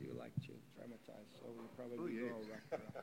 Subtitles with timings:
[0.00, 0.52] you like to
[1.40, 3.02] so we probably go right now.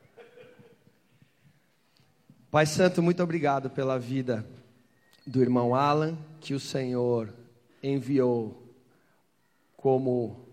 [2.50, 4.46] Pai Santo, muito obrigado pela vida
[5.26, 7.34] do irmão Alan, que o Senhor
[7.82, 8.62] enviou
[9.76, 10.46] como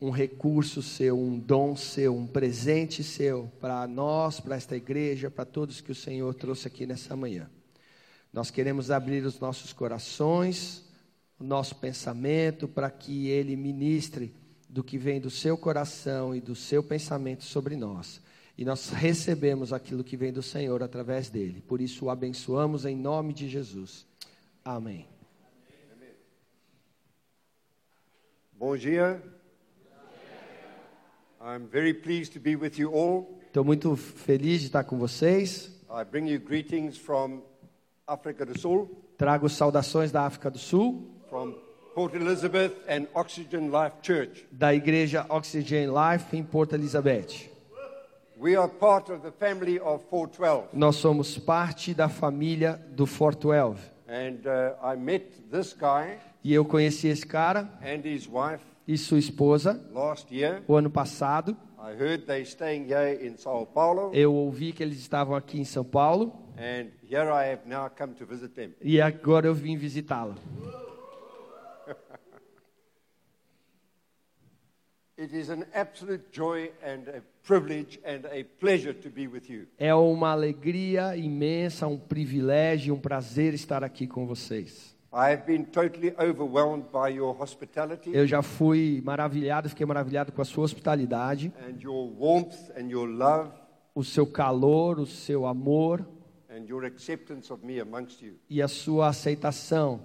[0.00, 5.44] um recurso seu, um dom seu, um presente seu para nós, para esta igreja, para
[5.44, 7.50] todos que o Senhor trouxe aqui nessa manhã.
[8.32, 10.84] Nós queremos abrir os nossos corações,
[11.38, 14.34] o nosso pensamento, para que Ele ministre
[14.68, 18.20] do que vem do seu coração e do seu pensamento sobre nós.
[18.56, 21.62] E nós recebemos aquilo que vem do Senhor através dele.
[21.66, 24.06] Por isso o abençoamos em nome de Jesus.
[24.64, 25.06] Amém.
[28.52, 29.22] Bom dia.
[31.40, 33.38] I'm very pleased to be with you all.
[33.46, 35.70] Estou muito feliz de estar com vocês.
[35.88, 37.42] I bring you greetings from
[38.06, 41.54] Africa do Sul, Trago saudações da África do Sul, from
[41.94, 44.44] Port Elizabeth and Oxygen Life Church.
[44.52, 47.48] da igreja Oxygen Life em Porto Elizabeth.
[48.36, 50.68] We are part of the family of 412.
[50.72, 53.80] Nós somos parte da família do Fort 12.
[54.06, 58.96] And uh, I met this guy E eu conheci esse cara and his wife e
[58.96, 60.62] sua esposa last year.
[60.68, 61.56] o ano passado.
[61.80, 65.64] I heard they staying here in Sao Paulo, Eu ouvi que eles estavam aqui em
[65.64, 68.72] São Paulo and here I have now come to visit them.
[68.80, 70.34] e agora eu vim visitá-lo.
[70.36, 74.44] It is an absolute joy and a privilege and a pleasure to be with you.
[79.78, 84.96] É uma alegria imensa, um privilégio, um prazer estar aqui com vocês.
[85.12, 90.42] I have been totally overwhelmed by your hospitality Eu já fui maravilhado, fiquei maravilhado com
[90.42, 93.50] a sua hospitalidade, and your warmth and your love
[93.94, 96.06] o seu calor, o seu amor
[96.50, 98.34] and your acceptance of me amongst you.
[98.50, 100.00] e a sua aceitação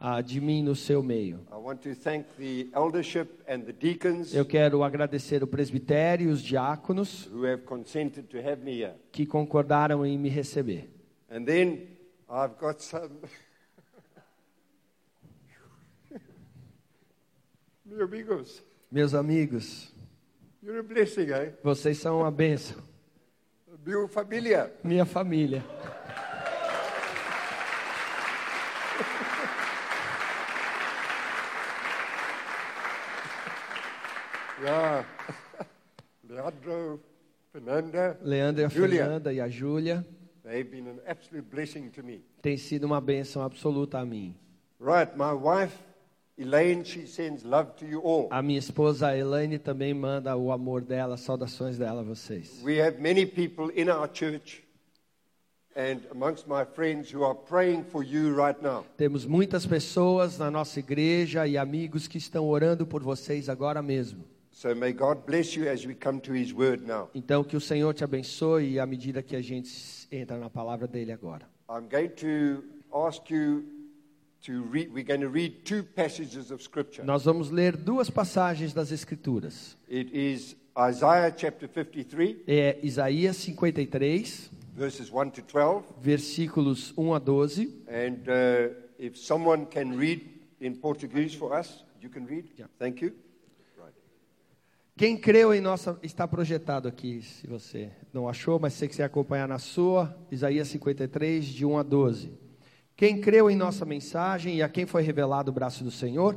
[0.00, 1.40] ah, de mim no seu meio.
[1.50, 6.32] I want to thank the eldership and the deacons Eu quero agradecer o presbitério e
[6.32, 7.28] os diáconos
[9.10, 10.88] que concordaram em me receber.
[11.30, 11.88] And then
[12.28, 13.10] I've got some.
[18.90, 19.92] Meus amigos,
[20.62, 21.52] you're a blessing, eh?
[21.62, 22.76] vocês são uma bênção.
[23.84, 24.72] Meu família.
[24.84, 25.64] Minha família.
[34.62, 35.04] Ja.
[36.28, 37.00] Leandro,
[37.52, 39.02] Fernanda, Leandro e a Júlia.
[39.04, 40.06] Fernanda e a Júlia
[40.48, 42.22] they've been an absolute blessing to me.
[42.42, 44.34] têm sido uma bênção absoluta a mim.
[44.80, 45.76] Right, my wife,
[46.38, 48.28] Elaine, she sends love to you all.
[48.30, 52.62] A minha esposa Elaine também manda o amor dela, saudações dela a vocês.
[52.62, 54.62] We have many people in our church
[55.76, 58.84] and amongst my friends who are praying for you right now.
[58.96, 64.24] Temos muitas pessoas na nossa igreja e amigos que estão orando por vocês agora mesmo.
[64.58, 67.08] So may God bless you as we come to His Word now.
[67.14, 71.12] Então que o Senhor te abençoe à medida que a gente entra na palavra dele
[71.12, 71.48] agora.
[71.70, 73.62] I'm going to ask you
[74.44, 77.06] to read, we're going to read two passages of Scripture.
[77.06, 79.76] Nós vamos ler duas passagens das escrituras.
[79.88, 85.84] It is Isaiah chapter 53, É Isaías 53, verses 1 to 12.
[86.02, 87.84] versículos 1 a 12.
[87.86, 90.28] And uh, if someone can read
[90.60, 92.50] in Portuguese for us, you can read?
[92.58, 92.66] Yeah.
[92.76, 93.12] Thank you.
[94.98, 95.96] Quem creu em nossa.
[96.02, 100.66] Está projetado aqui, se você não achou, mas se você quiser acompanhar na sua, Isaías
[100.66, 102.32] 53, de 1 a 12.
[102.96, 106.36] Quem creu em nossa mensagem e a quem foi revelado o braço do Senhor,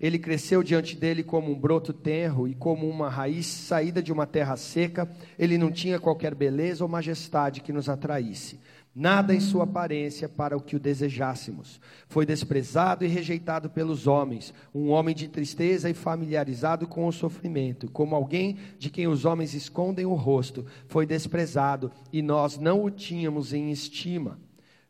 [0.00, 4.26] ele cresceu diante dele como um broto tenro e como uma raiz saída de uma
[4.26, 5.08] terra seca.
[5.38, 8.58] Ele não tinha qualquer beleza ou majestade que nos atraísse.
[8.94, 11.80] Nada em sua aparência para o que o desejássemos.
[12.08, 17.88] Foi desprezado e rejeitado pelos homens, um homem de tristeza e familiarizado com o sofrimento,
[17.90, 20.66] como alguém de quem os homens escondem o rosto.
[20.88, 24.38] Foi desprezado e nós não o tínhamos em estima.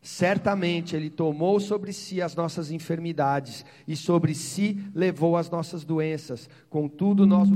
[0.01, 6.49] Certamente ele tomou sobre si as nossas enfermidades e sobre si levou as nossas doenças.
[6.71, 7.55] Contudo, nós o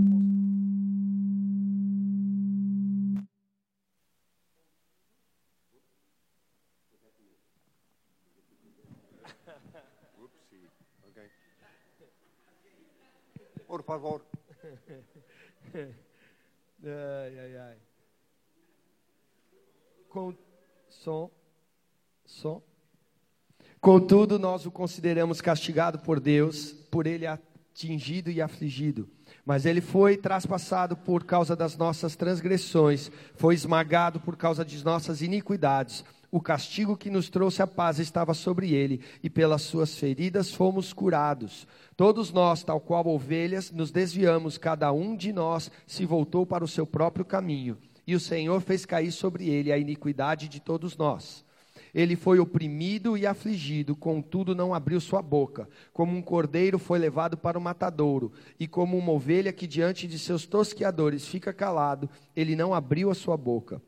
[13.76, 14.22] Por favor.
[16.88, 17.78] Ai, ai, ai.
[20.08, 20.34] Com
[20.88, 21.30] som,
[22.26, 22.62] som.
[23.82, 29.10] Contudo, nós o consideramos castigado por Deus, por ele atingido e afligido.
[29.44, 35.22] Mas ele foi traspassado por causa das nossas transgressões, foi esmagado por causa de nossas
[35.22, 36.06] iniquidades.
[36.36, 40.92] O castigo que nos trouxe a paz estava sobre ele, e pelas suas feridas fomos
[40.92, 41.66] curados.
[41.96, 46.68] Todos nós, tal qual ovelhas, nos desviamos, cada um de nós se voltou para o
[46.68, 51.46] seu próprio caminho, e o Senhor fez cair sobre ele a iniquidade de todos nós.
[51.94, 55.70] Ele foi oprimido e afligido, contudo não abriu sua boca.
[55.94, 60.20] Como um cordeiro foi levado para o matadouro, e como uma ovelha que diante de
[60.20, 63.82] seus tosqueadores fica calado, ele não abriu a sua boca.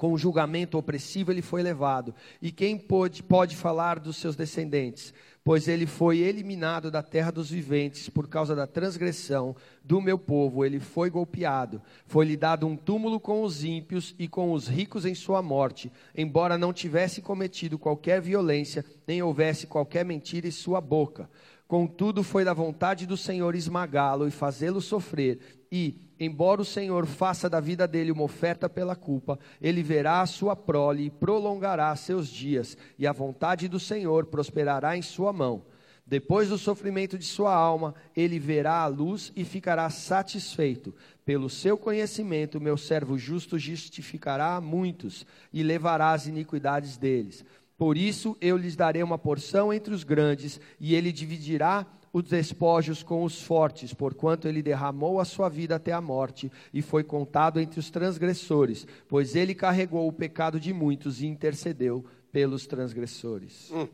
[0.00, 2.14] Com o julgamento opressivo ele foi levado.
[2.40, 5.12] E quem pode, pode falar dos seus descendentes?
[5.44, 9.54] Pois ele foi eliminado da terra dos viventes por causa da transgressão
[9.84, 10.64] do meu povo.
[10.64, 11.82] Ele foi golpeado.
[12.06, 16.56] Foi-lhe dado um túmulo com os ímpios e com os ricos em sua morte, embora
[16.56, 21.28] não tivesse cometido qualquer violência, nem houvesse qualquer mentira em sua boca.
[21.68, 25.60] Contudo, foi da vontade do Senhor esmagá-lo e fazê-lo sofrer.
[25.70, 30.26] E, embora o Senhor faça da vida dele uma oferta pela culpa, ele verá a
[30.26, 35.64] sua prole e prolongará seus dias, e a vontade do Senhor prosperará em sua mão.
[36.06, 40.92] Depois do sofrimento de sua alma, ele verá a luz e ficará satisfeito.
[41.24, 47.44] Pelo seu conhecimento, meu servo justo justificará a muitos e levará as iniquidades deles.
[47.78, 53.02] Por isso eu lhes darei uma porção entre os grandes, e ele dividirá os despojos
[53.02, 57.60] com os fortes, porquanto ele derramou a sua vida até a morte e foi contado
[57.60, 63.70] entre os transgressores, pois ele carregou o pecado de muitos e intercedeu pelos transgressores.
[63.70, 63.88] Hum.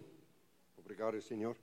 [0.79, 1.57] Obrigado, Senhor.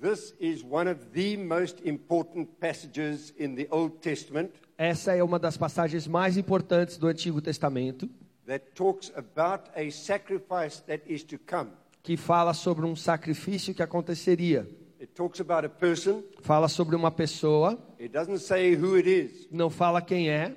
[0.00, 5.40] This is one of the most important passages in the Old Testament Essa é uma
[5.40, 8.08] das passagens mais importantes do Antigo Testamento,
[8.46, 11.72] that talks about a sacrifice that is to come.
[12.08, 14.66] Que fala sobre um sacrifício que aconteceria.
[14.98, 16.22] It talks about a person.
[16.40, 20.56] Fala sobre uma pessoa, It doesn't say who it is, não fala quem é,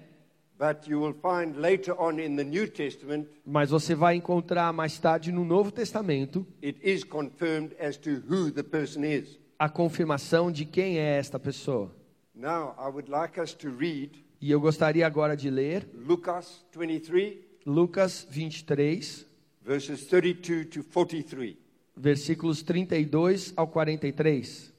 [0.58, 4.98] but you will find later on in the New Testament mas você vai encontrar mais
[4.98, 9.38] tarde no Novo Testamento it is confirmed as to who the person is.
[9.60, 11.94] a confirmação de quem é esta pessoa.
[12.34, 17.40] Now, I would like us to read E eu gostaria agora de ler Lucas 23,
[17.66, 19.30] Lucas 23,
[19.64, 21.58] verses 32 to 43.
[21.96, 24.72] versículos 32 ao 43.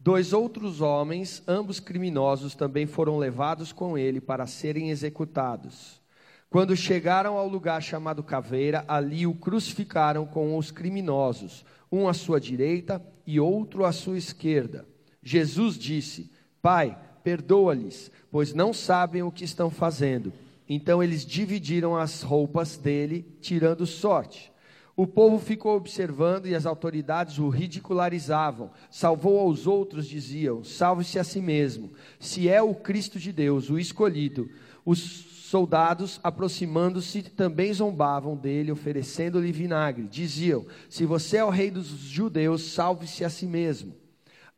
[0.00, 6.00] Dois outros homens, ambos criminosos, também foram levados com ele para serem executados.
[6.48, 12.40] Quando chegaram ao lugar chamado Caveira, ali o crucificaram com os criminosos, um à sua
[12.40, 14.86] direita e outro à sua esquerda.
[15.22, 16.30] Jesus disse:
[16.62, 20.32] Pai, perdoa-lhes, pois não sabem o que estão fazendo.
[20.68, 24.52] Então eles dividiram as roupas dele, tirando sorte.
[24.94, 28.70] O povo ficou observando e as autoridades o ridicularizavam.
[28.90, 31.92] Salvou aos outros, diziam: salve-se a si mesmo.
[32.18, 34.50] Se é o Cristo de Deus, o escolhido.
[34.84, 40.08] Os soldados, aproximando-se, também zombavam dele, oferecendo-lhe vinagre.
[40.08, 43.94] Diziam: Se você é o rei dos judeus, salve-se a si mesmo.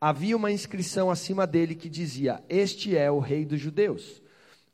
[0.00, 4.19] Havia uma inscrição acima dele que dizia: Este é o rei dos judeus.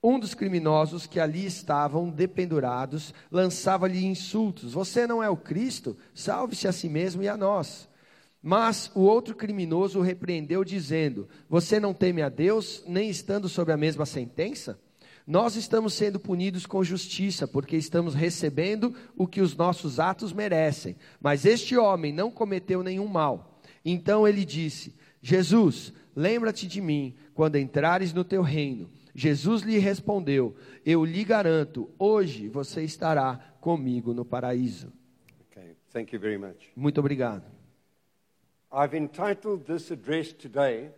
[0.08, 5.97] Um dos criminosos que ali estavam dependurados lançava-lhe insultos: Você não é o Cristo?
[6.14, 7.88] Salve-se a si mesmo e a nós.
[8.41, 13.73] Mas o outro criminoso o repreendeu, dizendo: Você não teme a Deus, nem estando sob
[13.73, 14.79] a mesma sentença?
[15.26, 20.94] Nós estamos sendo punidos com justiça, porque estamos recebendo o que os nossos atos merecem.
[21.20, 23.61] Mas este homem não cometeu nenhum mal.
[23.85, 28.89] Então ele disse: Jesus, lembra-te de mim quando entrares no teu reino.
[29.17, 30.55] Jesus lhe respondeu:
[30.85, 34.93] Eu lhe garanto, hoje você estará comigo no paraíso.
[35.51, 36.70] Okay, thank you very much.
[36.77, 37.43] Muito obrigado.
[38.70, 40.91] I've entitled this address today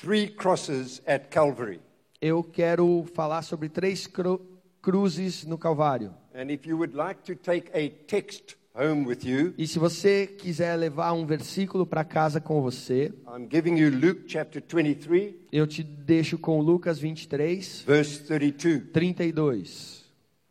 [0.00, 1.80] Three Crosses at Calvary.
[2.18, 4.40] Eu quero falar sobre três cru
[4.80, 6.14] cruzes no Calvário.
[6.34, 10.26] And if you would like to take a text home with you, E se você
[10.26, 15.66] quiser levar um versículo para casa com você, I'm giving you Luke chapter 23, eu
[15.66, 18.90] te deixo com Lucas 23, verse 32.
[18.92, 20.04] 32.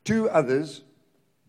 [0.03, 0.83] Two others,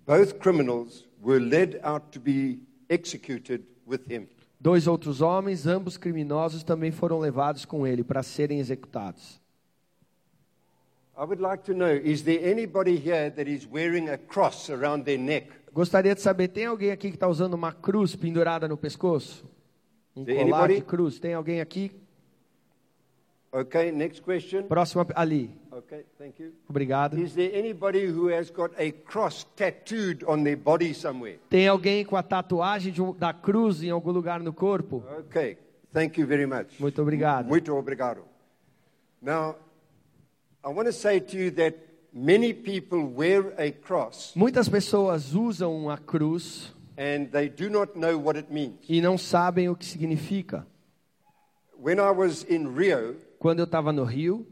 [0.06, 4.28] both criminals, were led out to be executed with him.
[4.60, 9.40] Dois outros homens, ambos criminosos, também foram levados com ele para serem executados.
[11.18, 15.04] I would like to know is there anybody here that is wearing a cross around
[15.04, 15.48] their neck?
[15.76, 19.44] Gostaria de saber, tem alguém aqui que está usando uma cruz pendurada no pescoço?
[20.16, 20.74] Um Tem colar anybody?
[20.76, 21.18] de cruz.
[21.20, 21.92] Tem alguém aqui?
[23.52, 24.62] Okay, next question.
[24.62, 25.50] Próximo ali.
[25.70, 26.54] Okay, thank you.
[26.66, 27.18] Obrigado.
[27.20, 31.38] Is there anybody who has got a cross tattooed on their body somewhere?
[31.50, 35.04] Tem alguém com a tatuagem um- da cruz em algum lugar no corpo?
[35.26, 35.58] Okay,
[35.92, 36.80] thank you very much.
[36.80, 37.48] Muito obrigado.
[37.48, 38.22] Muito obrigado.
[39.20, 39.56] Now,
[40.64, 41.76] I want to say to you that
[42.18, 48.18] many people wear a cross Muitas pessoas usam a cruz and they do not know
[48.18, 48.74] what it means.
[48.88, 50.66] e não sabem o que significa.
[51.78, 54.46] When I was in Rio, Quando eu estava no Rio,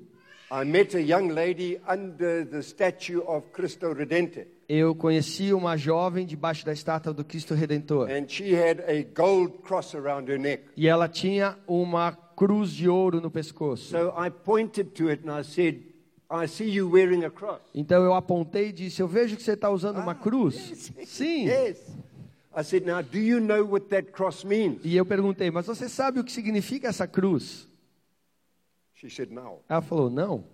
[0.52, 6.26] I met a young lady under the statue of Cristo Redente, eu conheci uma jovem
[6.26, 8.10] debaixo da estátua do Cristo Redentor.
[8.10, 10.64] and she had a gold cross around her neck.
[10.76, 13.84] E ela tinha uma cruz de ouro no pescoço.
[13.90, 15.82] So I pointed to it and I said,
[16.30, 17.60] I see you wearing a cross.
[17.74, 20.90] Então eu apontei e disse: Eu vejo que você está usando uma cruz.
[21.06, 21.46] Sim.
[21.46, 21.78] Yes.
[22.56, 24.80] I said, Now, do you know what that cross means?
[24.84, 27.68] E eu perguntei: Mas você sabe o que significa essa cruz?
[28.94, 29.60] She said, No.
[29.68, 30.44] Ela falou: Não.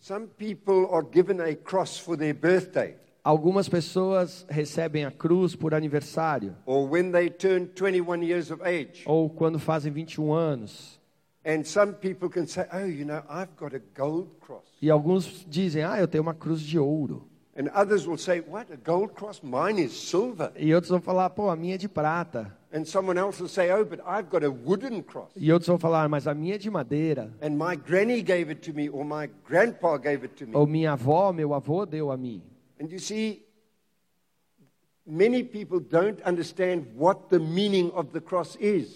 [0.00, 5.72] Some people are given a cross for their birthday Algumas pessoas recebem a cruz por
[5.72, 9.02] aniversário or when they turn 21 years of age.
[9.06, 11.00] ou quando fazem 21 anos.
[11.46, 14.64] And some people can say, Oh, you know, I've got a gold cross.
[14.80, 17.28] E alguns dizem: Ah, eu tenho uma cruz de ouro.
[17.56, 18.72] And others will say, What?
[18.72, 19.40] A gold cross?
[19.42, 20.50] Mine is silver.
[20.56, 22.50] E outros vão falar: Pô, a minha é de prata.
[22.72, 25.30] And someone else will say, Oh, but I've got a wooden cross.
[25.36, 27.30] E outros vão falar: Mas a minha é de madeira.
[27.42, 30.56] And my granny gave it to me, or my grandpa gave it to me.
[30.56, 32.42] Ou minha avó, meu avô deu a mim.
[32.80, 34.93] And you see, many people don't understand what the meaning of the cross is.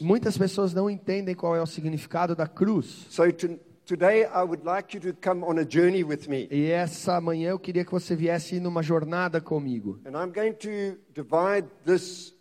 [0.01, 3.07] Muitas pessoas não entendem qual é o significado da cruz.
[3.11, 6.49] So to, today I would like you to come on a journey with me.
[6.51, 10.01] E essa manhã eu queria que você viesse numa jornada comigo.
[10.07, 12.38] And I'm going to divide this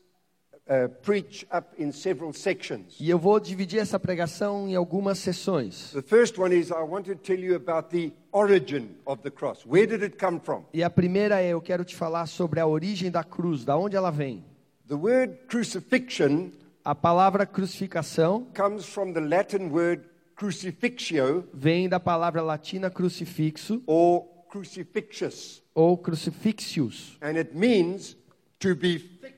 [0.69, 2.97] uh, preach up in several sections.
[2.99, 5.91] E eu vou dividir essa pregação em algumas sessões.
[5.91, 9.65] The first one is I want to tell you about the origin of the cross.
[9.65, 10.63] Where did it come from?
[10.73, 13.95] E a primeira é eu quero te falar sobre a origem da cruz, da onde
[13.95, 14.43] ela vem.
[14.87, 16.51] The word crucifixion
[16.87, 20.03] A palavra crucificação comes from the Latin word
[20.37, 28.15] crucifixio vem da palavra latina crucifixo or crucifixus, ou crucifixius and it means
[28.57, 29.36] to be fixed.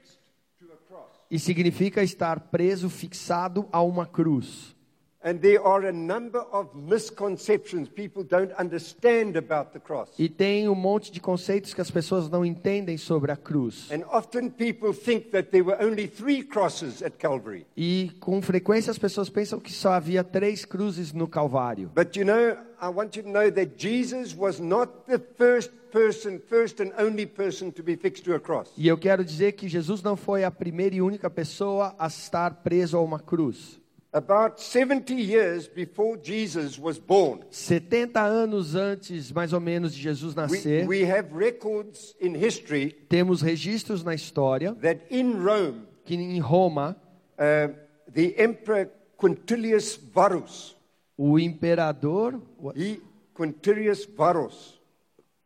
[1.30, 4.76] E significa estar preso, fixado a uma cruz.
[5.22, 10.08] And there are a number of misconceptions people don't understand about the cross.
[10.18, 13.92] E tem um monte de conceitos que as pessoas não entendem sobre a cruz.
[13.92, 17.66] And often people think that there were only three crosses at Calvary.
[17.76, 21.92] E com frequência as pessoas pensam que só havia três cruzes no Calvário.
[21.94, 26.40] But you know, I want you to know that Jesus was not the first person,
[26.40, 28.72] first and only person to be fixed to a cross.
[28.78, 32.64] E eu quero dizer que Jesus não foi a primeira e única pessoa a estar
[32.64, 33.82] preso a uma cruz.
[34.12, 40.34] About 70 years before Jesus was born, 70 anos antes, mais ou menos, de Jesus
[40.34, 46.16] we, nascer, we have records in history temos registros na história that in Rome, que
[46.16, 46.96] em Roma,
[47.38, 47.72] uh,
[48.12, 50.76] the Emperor Quintilius Varus,
[51.16, 52.42] o imperador
[52.76, 53.00] he,
[53.36, 54.80] Quintilius Varus,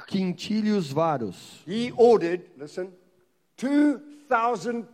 [0.08, 2.94] Quintilius Varus, he ordered, listen,
[3.58, 4.13] 2,000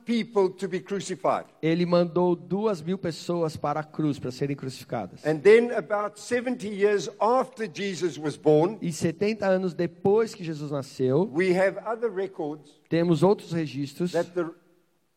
[0.05, 1.45] people to be crucified.
[1.61, 5.25] ele mandou duas mil pessoas para a cruz para serem crucificadas.
[5.25, 10.71] And then, about 70 years after Jesus was born, E 70 anos depois que Jesus
[10.71, 14.49] nasceu, we have other records temos outros registros that the,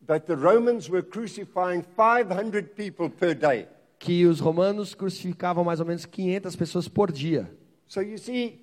[0.06, 3.66] that the Romans were crucifying 500 people per day.
[3.98, 7.48] que os romanos crucificavam mais ou menos 500 pessoas por dia.
[7.86, 8.60] So you see,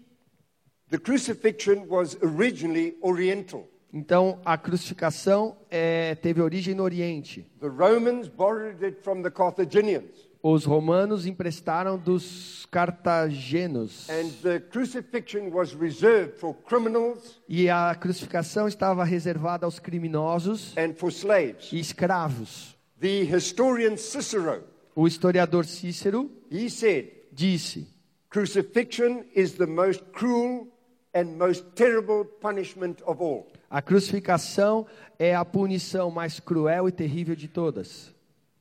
[0.89, 3.65] the crucifixion was originally Oriental.
[3.91, 7.45] Então, a crucificação é, teve origem no Oriente.
[7.59, 10.29] The Romans borrowed it from the Carthaginians.
[10.41, 14.07] Os romanos emprestaram dos cartagenos.
[14.09, 20.93] And the crucifixion was reserved for criminals E a crucificação estava reservada aos criminosos and
[20.93, 21.71] for slaves.
[21.73, 22.77] e escravos.
[23.01, 24.63] The historian Cicero,
[24.95, 27.87] O historiador Cícero he said, disse:
[28.29, 30.67] crucifixion is the most cruel
[31.13, 33.47] and most terrible punishment of all.
[33.69, 34.85] a crucificação
[35.17, 38.13] é a punição mais cruel e terrível de todas.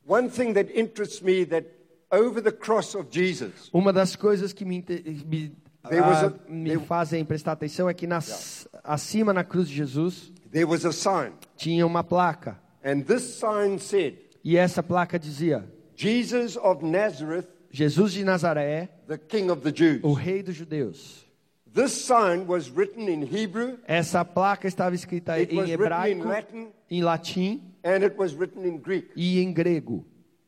[0.07, 1.67] One thing that interests me that
[2.11, 4.83] over the cross of Jesus, Uma das coisas que me,
[5.27, 10.31] me, ah, a- me fazem prestar atenção é que nas, acima na cruz de Jesus
[10.51, 11.33] there was a sign.
[11.55, 12.59] tinha uma placa.
[12.83, 15.63] And this sign said, E essa placa dizia:
[15.95, 19.99] Jesus of Nazareth, Jesus de Nazaré, the King of the Jews.
[20.03, 21.27] o Rei dos Judeus.
[21.73, 27.01] This sign was written in Hebrew, Essa placa estava escrita it em hebraico, Latin, em
[27.03, 29.09] latim and it was written in Greek.
[29.15, 30.05] e em grego.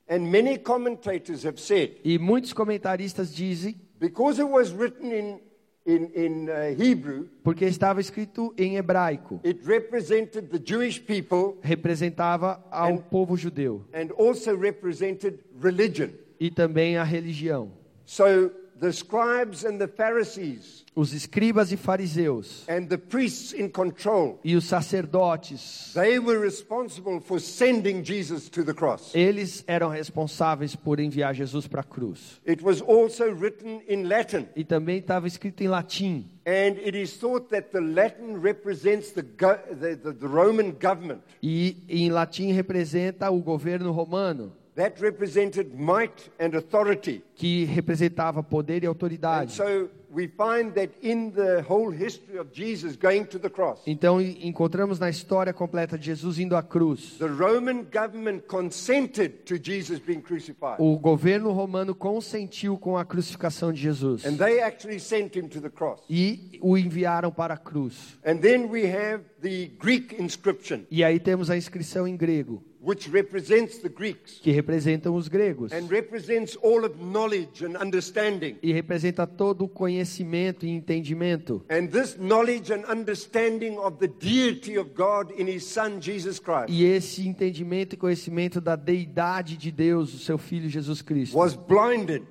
[0.10, 5.40] And many commentators have said, E muitos comentaristas dizem, because it was written in,
[5.86, 12.62] in, in uh, Hebrew, porque estava escrito em hebraico, it represented the Jewish people representava
[12.72, 16.10] ao povo judeu and also represented religion.
[16.40, 17.72] e também a religião.
[18.06, 18.51] So
[18.82, 24.58] the scribes and the Pharisees Os escribas e fariseus and the priests in control, e
[24.58, 29.14] os sacerdotes, they were responsible for sending Jesus to the cross.
[29.16, 32.42] eles eram responsáveis por enviar Jesus para a cruz.
[32.46, 36.26] It was also written in Latin, E também estava escrito em latim.
[36.46, 41.22] and it is thought that the Latin represents the, go- the, the, the Roman government.
[41.42, 47.22] E em latim representa o governo romano, That represented might and authority.
[47.36, 49.52] que representava poder e autoridade.
[49.54, 54.20] so we find that in the whole history of Jesus going to the cross, Então
[54.20, 57.18] encontramos na história completa de Jesus indo à cruz.
[57.20, 60.78] the Roman government consented to Jesus being crucified.
[60.80, 65.62] O governo romano consentiu com a crucificação de Jesus And they actually sent him to
[65.62, 66.00] the cross.
[66.10, 68.18] e o enviaram para a cruz.
[68.26, 73.08] And then we have the Greek inscription, E aí temos a inscrição em grego, which
[73.12, 78.58] represents the Greeks que representam os gregos and represents all of knowledge and understanding.
[78.62, 81.64] e representa todo o conhecimento e entendimento.
[81.70, 86.70] And this knowledge and understanding of the deity of God in his Son Jesus Christ
[86.70, 91.56] E esse entendimento e conhecimento da deidade de Deus, o seu filho Jesus Cristo, was
[91.56, 92.24] blinded.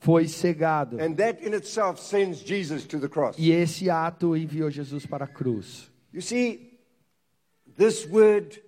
[0.00, 1.00] foi cegado.
[1.00, 3.36] And that in itself sends Jesus to the cross.
[3.38, 5.90] E esse ato enviou Jesus para a cruz.
[6.12, 6.78] You see,
[7.78, 8.60] this word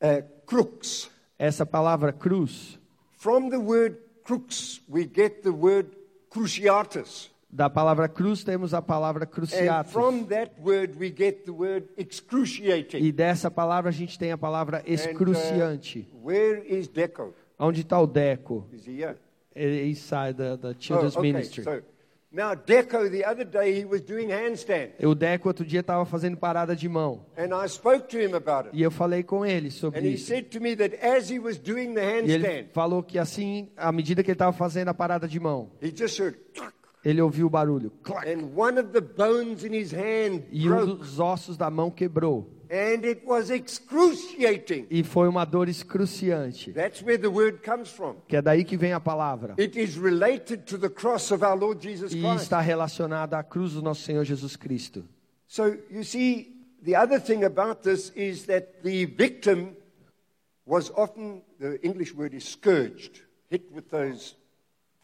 [0.00, 2.78] uh, crux, Essa palavra cruz,
[3.16, 5.88] from the word crux, we get the word
[6.30, 7.30] cruciatus.
[7.50, 9.92] da palavra cruz temos a palavra And cruciatus.
[9.92, 13.02] from that word, we get the word excruciating.
[13.04, 16.08] E dessa palavra a gente tem a palavra And, uh, excruciante.
[16.22, 17.32] where is Deco?
[17.58, 18.64] Onde está o Deco?
[18.72, 19.16] Is he here?
[19.54, 21.32] Ele inside the, the Oh, Children's okay.
[21.32, 21.62] Ministry.
[21.64, 21.82] So
[22.34, 26.36] now Deco, the other day, he was doing handstand, O Deco outro dia estava fazendo
[26.36, 27.24] parada de mão.
[27.36, 28.76] and I spoke to him about it.
[28.76, 30.26] E eu falei com ele sobre And he isso.
[30.26, 33.68] said to me that as he was doing the E ele handstand, falou que assim,
[33.76, 36.74] à medida que ele estava fazendo a parada de mão, he just heard clack,
[37.04, 37.92] ele ouviu o barulho.
[38.02, 41.90] clac, and one of the bones in his hand E um dos ossos da mão
[41.90, 42.50] quebrou.
[42.70, 44.86] And it was excruciating.
[44.90, 46.72] E foi uma dor excruciante.
[46.72, 48.16] That's where the word comes from.
[48.28, 49.54] Que é daí que vem a palavra.
[49.58, 52.42] It is related to the cross of our Lord Jesus E Christ.
[52.44, 55.04] está relacionada à cruz do nosso Senhor Jesus Cristo.
[55.46, 59.76] So you see, the other thing about this is that the victim
[60.66, 64.34] was often, the English word is scourged, hit with those,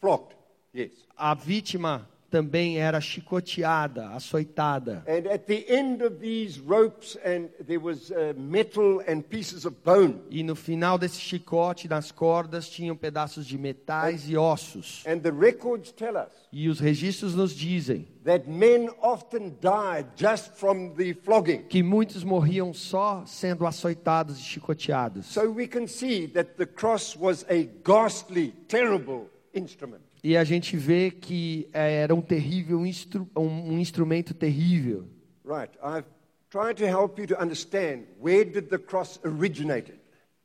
[0.01, 0.33] flogged,
[0.73, 0.91] yes.
[1.17, 5.03] A vítima também era chicoteada, açoitada.
[5.05, 10.21] And at the end of these ropes, and there was metal and pieces of bone.
[10.29, 15.03] E no final desse chicote, nas cordas, tinham pedaços de metais e ossos.
[15.05, 20.51] And the records tell us E os registros nos dizem that men often died just
[20.55, 21.63] from the flogging.
[21.63, 25.25] que muitos morriam só sendo açoitados e chicoteados.
[25.27, 30.01] So we can see that the cross was a ghastly, terrible instrument.
[30.23, 35.07] E a gente vê que eh, era um terrível instru um, um instrumento terrível.
[35.43, 35.71] Right.
[35.83, 36.05] I've
[36.49, 39.99] tried to help you to understand where did the cross originated?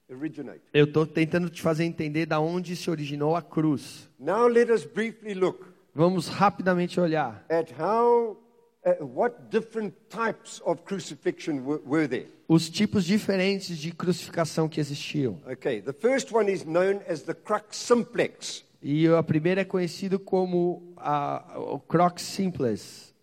[0.09, 0.61] Originate.
[0.73, 4.09] Eu estou tentando te fazer entender da onde se originou a cruz.
[4.19, 8.37] Now let us briefly look Vamos rapidamente olhar at how,
[8.85, 12.29] uh, what different types of crucifixion were, were there.
[12.49, 15.41] os tipos diferentes de crucificação que existiam.
[15.51, 15.83] Okay.
[15.83, 18.65] The first one is known as the crux simplex.
[18.83, 23.15] E a primeira é conhecido como a, o crox simples,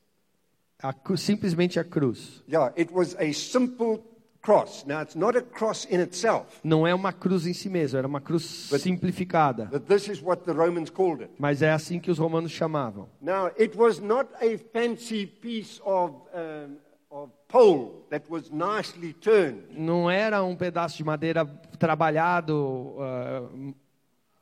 [0.82, 2.44] a simplesmente a cruz.
[2.48, 4.04] Yeah, it was a simple
[4.42, 4.84] cross.
[4.86, 8.08] Now it's not a cross in itself, Não é uma cruz em si mesma, era
[8.08, 8.44] uma cruz
[8.80, 9.66] simplificada.
[9.72, 11.32] but this is what the Romans called it.
[11.40, 13.08] Mas é assim que os romanos chamavam.
[13.22, 16.76] Now, it was not a fancy piece of, um,
[17.10, 19.64] of pole that was nicely turned.
[19.78, 21.46] Não era um pedaço de madeira
[21.80, 23.50] trabalhado, ah,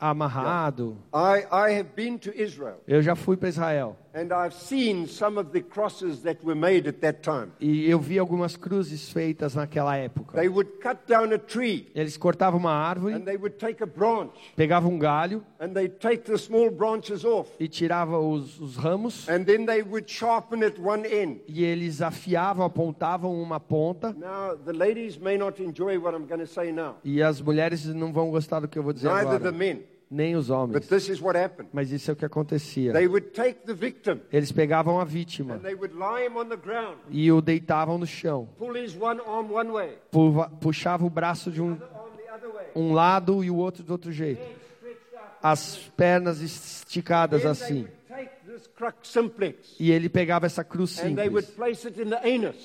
[0.02, 0.98] amarrado.
[1.14, 2.82] I, I have been to Israel.
[2.88, 3.96] Eu já fui para Israel.
[4.14, 7.54] And I've seen some of the crosses that were made at that time.
[7.62, 10.38] e eu vi algumas cruzes feitas naquela época.
[10.38, 11.90] They would cut down a tree.
[11.96, 14.34] Eles cortavam uma and árvore, they would take a branch.
[14.58, 17.52] pegavam um galho and they'd take the small branches off.
[17.58, 19.30] e tiravam os, os ramos.
[19.30, 21.42] And then they would sharpen at one end.
[21.48, 24.12] e eles afiavam, apontavam uma ponta.
[24.12, 27.86] Now, the ladies may not enjoy what I'm going to say now, e as mulheres
[27.86, 30.56] não vão gostar do que eu vou dizer neither agora, the men, nem os but
[30.56, 30.88] homens.
[30.88, 31.70] this is what happened.
[31.72, 32.92] Mas isso é o que acontecia.
[32.92, 36.50] They would take the victim Eles pegavam a and vítima they would lie him on
[36.50, 41.06] the ground, e o deitavam no chão, pull his one arm one way, Puva- puxava
[41.06, 41.78] o braço de um,
[42.76, 44.60] um lado e o outro do outro jeito.
[45.42, 47.88] As pernas esticadas assim.
[49.80, 51.56] E ele pegava essa cruz simples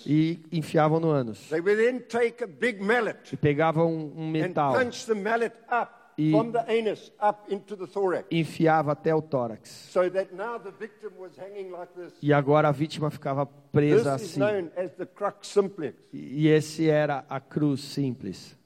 [0.06, 1.50] e enfiavam no ânus.
[3.32, 4.74] E pegavam um and metal
[6.18, 8.26] E- from the anus up into the thorax.
[8.30, 9.68] enfiava até o tórax.
[9.90, 12.12] So that now the victim was hanging like this.
[12.22, 14.40] E agora a vítima ficava This presa is assim.
[14.40, 15.94] known as the crux simplex.
[16.12, 18.56] E esse era a cruz simples,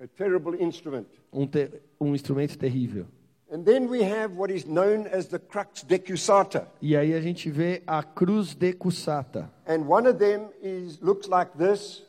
[0.00, 1.06] A terrible instrument.
[1.32, 3.06] um, te- um instrumento terrível.
[3.50, 6.66] And then we have what is known as the crux decusata.
[6.80, 9.50] E aí a gente vê a cruz de Cusata.
[9.66, 12.02] And one of them is looks like this.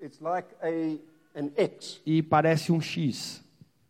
[0.00, 0.98] It's like a
[1.34, 2.00] an X.
[2.06, 3.42] E parece um X.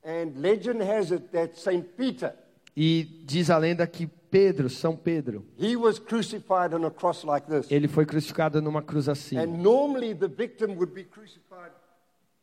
[0.05, 2.35] And legend has it that Saint Peter,
[2.77, 7.47] E diz a lenda que Pedro, São Pedro, he was crucified on a cross like
[7.49, 7.71] this.
[7.71, 9.37] ele foi crucificado numa cruz assim.
[9.37, 11.73] And normally the victim would be crucified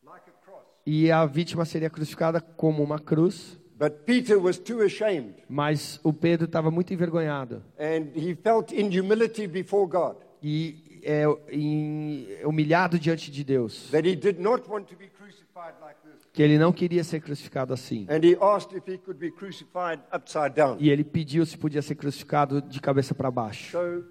[0.05, 0.63] like a cross.
[0.85, 6.11] E a vítima seria crucificada como uma cruz, But Peter was too ashamed mas o
[6.11, 7.63] Pedro estava muito envergonhado.
[7.79, 13.89] and he felt in humility before God E é, em- humilhado diante de Deus.
[13.91, 16.27] that he did not want to be crucified like this.
[16.33, 18.05] Que ele não queria ser crucificado assim.
[18.09, 20.77] And he asked if he could be crucified upside down.
[20.79, 23.71] E ele pediu se podia ser crucificado de cabeça para baixo.
[23.71, 24.03] So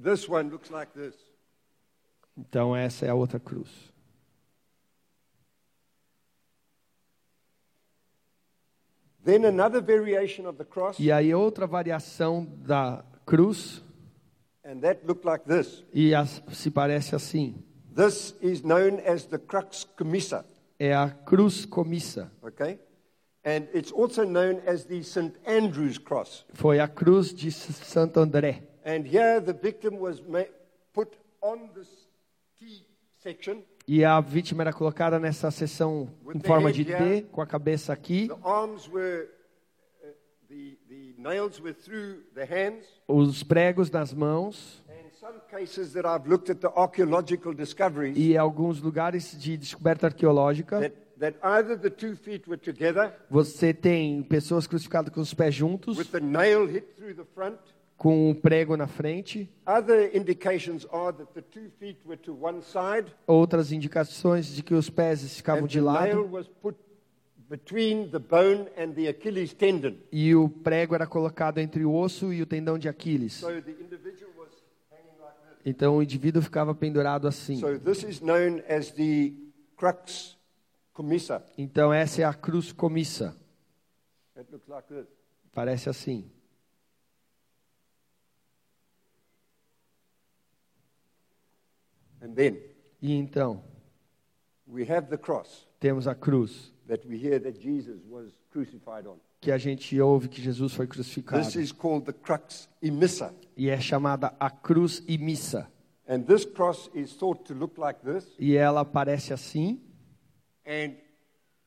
[0.00, 1.14] this one looks like this.
[2.36, 3.68] Então essa é a outra cruz.
[9.24, 13.82] Then another variation of the cross, E aí outra variação da cruz
[14.64, 15.84] and that looked like this.
[15.92, 17.54] e as- se parece assim.
[17.94, 20.44] This is known as the crux commissa,
[20.78, 22.30] É a cruz comissa.
[22.42, 22.78] okay?
[23.44, 25.34] And it's also known as the St.
[25.46, 26.44] Andrew's cross.
[26.54, 28.62] Foi a cruz de Santo André.
[28.84, 30.20] And here the victim was
[30.92, 31.88] put on this
[32.58, 32.86] T
[33.18, 33.62] section.
[33.86, 38.28] E a vítima era colocada nessa seção em forma de T, com a cabeça aqui.
[38.28, 40.41] The arms were, uh, the, the nails were through the hands.
[43.08, 48.36] Os pregos nas mãos And some cases that I've looked at the archaeological discoveries, e
[48.36, 50.80] alguns lugares de descoberta arqueológica.
[50.80, 55.54] that, that either the two feet were together Você tem pessoas crucificadas com os pés
[55.54, 57.58] juntos, with the nail hit through the front.
[57.96, 59.48] com o prego na frente.
[59.64, 64.74] Other indications are that the two feet were to one side Outras indicações de que
[64.74, 66.28] os pés ficavam de lado
[70.10, 73.34] e o prego era colocado entre o osso e o tendão de Aquiles.
[73.34, 74.50] So the individual was
[74.90, 75.58] hanging like this.
[75.66, 77.56] Então o indivíduo ficava pendurado assim.
[77.56, 79.34] So this is known as the
[79.76, 80.38] crux
[80.92, 81.44] commissa.
[81.58, 83.36] Então essa é a cruz comissa.
[84.36, 85.06] It looks like this.
[85.52, 86.30] Parece assim.
[92.22, 92.58] And then
[93.02, 93.62] E então
[94.66, 99.16] we have the cross temos a cruz that we hear that Jesus was crucified on.
[99.40, 101.42] que a gente ouve que Jesus foi crucificado.
[101.42, 103.34] This is called the crux emissa.
[103.56, 105.70] E é chamada a cruz e missa.
[106.06, 108.26] And this cross is thought to look like this.
[108.38, 109.80] E ela parece assim.
[110.66, 110.94] And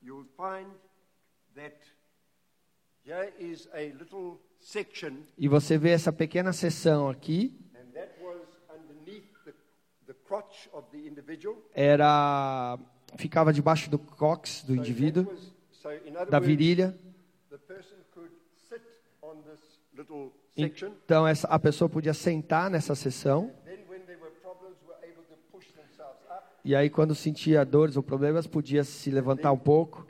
[0.01, 0.67] you'll find
[1.55, 1.75] that
[3.03, 7.53] here is a little section, E você vê essa pequena seção aqui.
[7.75, 9.53] and that was underneath the,
[10.07, 11.57] the crotch of the individual.
[11.73, 12.77] Era
[13.17, 15.27] ficava debaixo do cox do indivíduo,
[16.29, 16.95] da virilha.
[20.57, 23.45] Então essa, a pessoa podia sentar nessa seção.
[23.45, 23.65] Up,
[26.63, 30.05] E aí quando sentia dores ou problemas, podia se levantar um pouco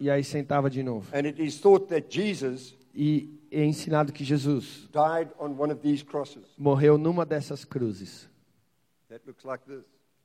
[0.00, 1.14] e aí sentava de novo.
[1.14, 5.80] And it is thought that Jesus E é ensinado que Jesus died on one of
[5.80, 6.44] these crosses.
[6.58, 8.28] morreu numa dessas cruzes,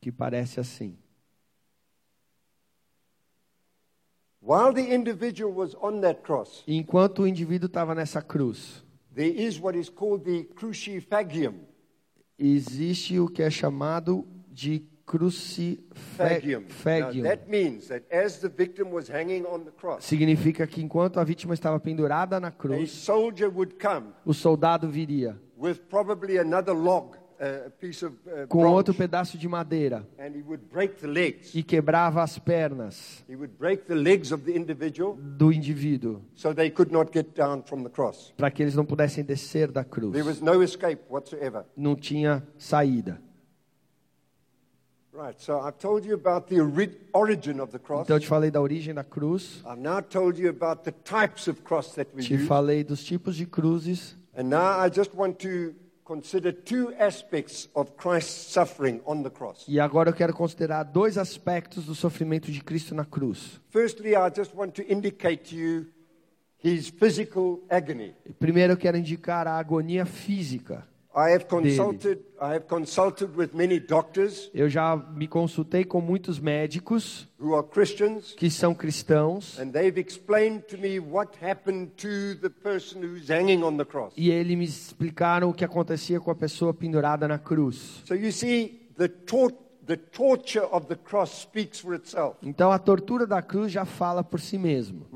[0.01, 0.97] que parece assim.
[4.47, 8.81] While the individual was on that cross, enquanto o indivíduo estava nessa cruz,
[9.13, 11.55] there is what is called the crucifixum.
[12.39, 16.61] existe o que é chamado de Fagium.
[16.61, 17.23] Now, crucifixum.
[17.23, 21.25] that means that as the victim was hanging on the cross, Significa que enquanto a
[21.25, 25.37] vítima estava pendurada na a cruz, soldier would come o soldado viria
[27.39, 28.15] uh, a piece of
[28.49, 31.53] com outro pedaço de madeira and he would break the legs.
[31.55, 36.53] e quebrava as pernas He would break the legs of the individual do indivíduo so
[36.53, 38.33] they could not get down from the cross.
[38.37, 40.13] para que eles não pudessem descer da cruz.
[40.13, 41.65] There was no escape whatsoever.
[41.75, 43.21] Não tinha saída.
[45.13, 48.03] Right, so I've told you about the ori- origin of the cross.
[48.03, 51.47] Então eu te falei da origem da cruz, I've now told you about the types
[51.47, 55.37] of cross that we te falei dos tipos de cruzes And now I just want
[55.39, 55.73] to
[56.07, 59.65] consider two aspects of Christ's suffering on the cross.
[59.67, 63.59] e agora eu quero considerar dois aspectos do sofrimento de Cristo na cruz.
[63.69, 65.87] Firstly, I just want to indicate to you
[66.63, 68.15] his physical agony.
[68.39, 70.87] Primeiro eu quero indicar a agonia física.
[71.17, 76.37] I have consulted, I have consulted with many doctors Eu já me consultei com muitos
[76.39, 82.35] médicos who are Christians, que são cristãos and they've explained to me what happened to
[82.39, 84.13] the person who's hanging on the cross.
[84.15, 88.03] e eles me explicaram o que acontecia com a pessoa pendurada na cruz.
[88.05, 89.53] So you see, the, tor-
[89.87, 92.35] the torture of the cross speaks for itself.
[92.43, 95.07] Então a tortura da cruz já fala por si mesmo.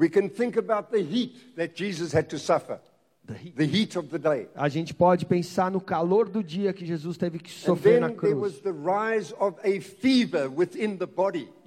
[3.28, 4.48] The heat of the day.
[4.56, 8.18] A gente pode pensar no calor do dia que Jesus teve que sofrer na then
[8.18, 8.64] there was cruz.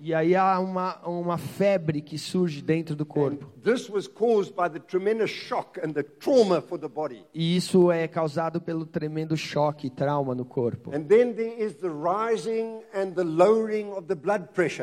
[0.05, 3.51] E aí há uma, uma febre que surge dentro do corpo.
[7.33, 10.91] E isso é causado pelo tremendo choque e trauma no corpo.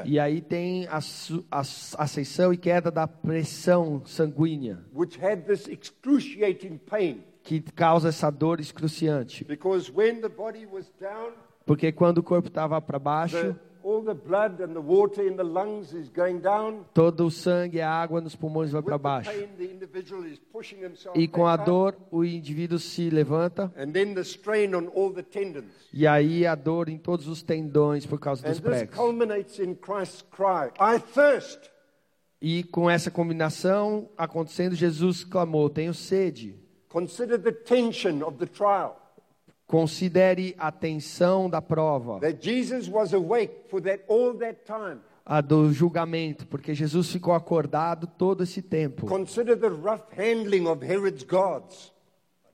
[0.05, 0.99] E aí tem a,
[1.51, 7.23] a ascensão e queda da pressão sanguínea, which had this excruciating pain.
[7.43, 9.43] que causa essa dor excruciante.
[9.43, 13.70] Because when the body was down, Porque quando o corpo estava para baixo, the,
[16.93, 19.31] todo o sangue e a água nos pulmões vai para baixo.
[21.15, 23.71] E com a dor, o indivíduo se levanta.
[23.77, 25.71] And then the strain on all the tendons.
[25.93, 28.95] E aí a dor em todos os tendões por causa And dos pregos.
[28.95, 31.69] culminates in Christ's cry, I thirst.
[32.41, 36.55] E com essa combinação acontecendo, Jesus clamou: Tenho sede.
[36.89, 39.00] Consider the tension of the trial.
[39.71, 44.99] Considere a tensão da prova, That Jesus was awake for that all that time.
[45.25, 49.05] a do julgamento, porque Jesus ficou acordado todo esse tempo.
[49.07, 51.93] Consider the rough handling of Herod's guards.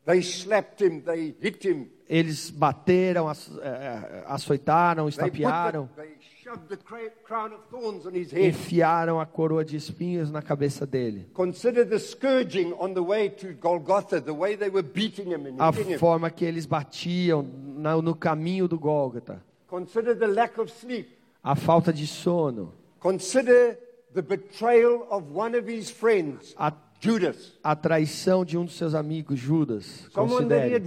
[0.06, 6.16] They slapped him, they hit him, Eles bateram, aç- eh, açoitaram, estapearam, the, they
[6.48, 8.42] shoved the cra- crown of thorns on his head.
[8.54, 11.26] enfiaram a coroa de espinhos na cabeça dele.
[11.34, 15.60] Consider the scourging on the way to Golgotha, the way they were beating him and
[15.60, 19.42] A forma que eles batiam no caminho do Gólgota.
[19.68, 21.10] Consider the lack of sleep.
[21.44, 22.74] A falta de sono.
[23.02, 23.78] Consider
[24.14, 27.54] the betrayal of one of his friends, A, Judas.
[27.64, 30.08] a traição de um dos seus amigos, Judas.
[30.14, 30.82] Considere.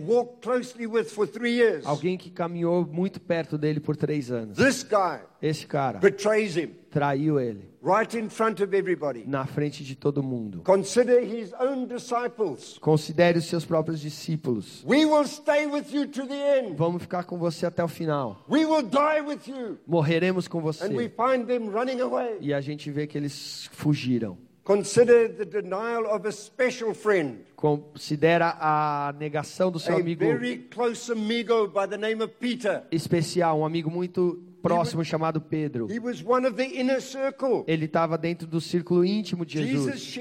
[1.85, 4.57] Alguém que caminhou muito perto dele por três anos.
[4.57, 9.25] This guy Esse cara betrays him traiu ele right in front of everybody.
[9.27, 10.62] na frente de todo mundo.
[10.64, 12.77] Consider his own disciples.
[12.79, 14.85] Considere os seus próprios discípulos.
[14.87, 16.77] We will stay with you to the end.
[16.77, 18.44] Vamos ficar com você até o final.
[18.51, 19.79] We will die with you.
[19.87, 20.62] Morreremos com And
[20.94, 21.09] we você.
[21.09, 22.37] find them running away.
[22.40, 24.37] E a gente vê que eles fugiram.
[24.64, 30.59] Consider the denial of a special friend, Considera a negação do seu a amigo very
[30.70, 32.85] close amigo by the name of Peter.
[32.92, 35.87] especial, um amigo muito próximo chamado Pedro.
[35.90, 37.64] He was one of the inner circle.
[37.66, 40.16] Ele estava dentro do círculo íntimo de Jesus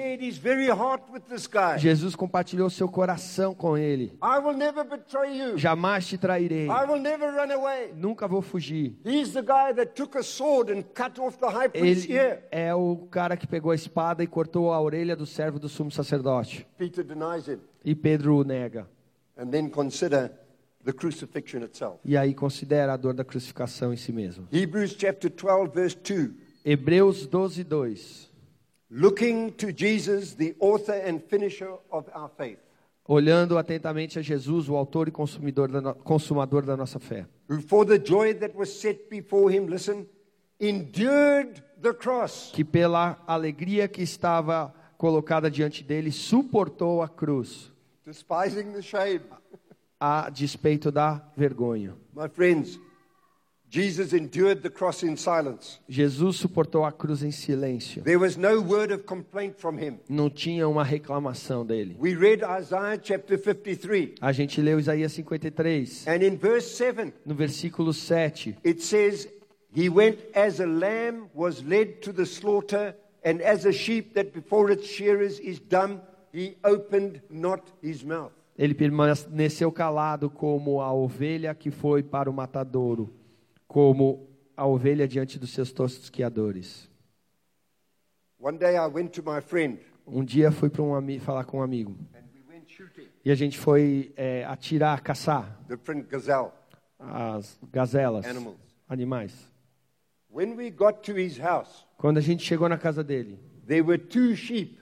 [1.80, 2.16] Jesus.
[2.16, 4.14] compartilhou seu coração com ele.
[4.22, 5.58] I will never betray you.
[5.58, 6.68] Jamais te trairei.
[7.96, 8.98] Nunca vou fugir.
[11.74, 12.18] Ele
[12.52, 15.92] é o cara que pegou a espada e cortou a orelha do servo do sumo
[15.92, 16.68] sacerdote.
[17.84, 18.88] E Pedro o nega.
[19.38, 20.34] And then consider
[20.84, 22.00] the crucifixion itself.
[22.06, 24.48] E aí considera a dor da crucificação em si mesmo.
[24.52, 26.32] Hebrews chapter 12, verse 2.
[26.66, 28.30] Hebreus 12, 2.
[28.92, 32.58] Looking to Jesus, the author and finisher of our faith,
[33.08, 37.26] Olhando atentamente a Jesus, o autor e consumidor da no- consumador da nossa fé.
[37.50, 40.06] who for the joy that was set before him, listen,
[40.60, 47.72] endured the cross, Que pela alegria que estava colocada diante dele, suportou a cruz,
[48.06, 49.22] despising the shame.
[50.00, 51.94] A despeito da vergonha.
[52.16, 52.80] My friends,
[53.70, 55.80] Jesus endured the cross in silence.
[55.88, 58.04] Jesus suportou a cruz em silêncio.
[58.04, 60.00] There was no word of complaint from him.
[60.10, 61.96] Não tinha uma reclamação dele.
[62.00, 67.36] We read Isaiah chapter 53, A gente leu Isaías 53, and in verse 7, no
[67.36, 68.56] versículo 7.
[68.64, 69.28] it says,
[69.72, 74.34] He went as a lamb was led to the slaughter, and as a sheep that
[74.34, 76.02] before its shearers is dumb,
[76.34, 78.32] he opened not his mouth.
[78.60, 83.10] Ele permaneceu calado como a ovelha que foi para o matadouro,
[83.66, 86.90] como a ovelha diante dos seus tosquiadores.
[90.06, 91.96] Um dia fui para um ami- falar com um amigo
[93.24, 95.58] e a gente foi é, atirar, caçar
[97.00, 98.58] as gazelas, animals.
[98.90, 99.52] animais.
[100.30, 103.98] When we got to his house, Quando a gente chegou na casa dele, there were
[103.98, 104.78] two sheep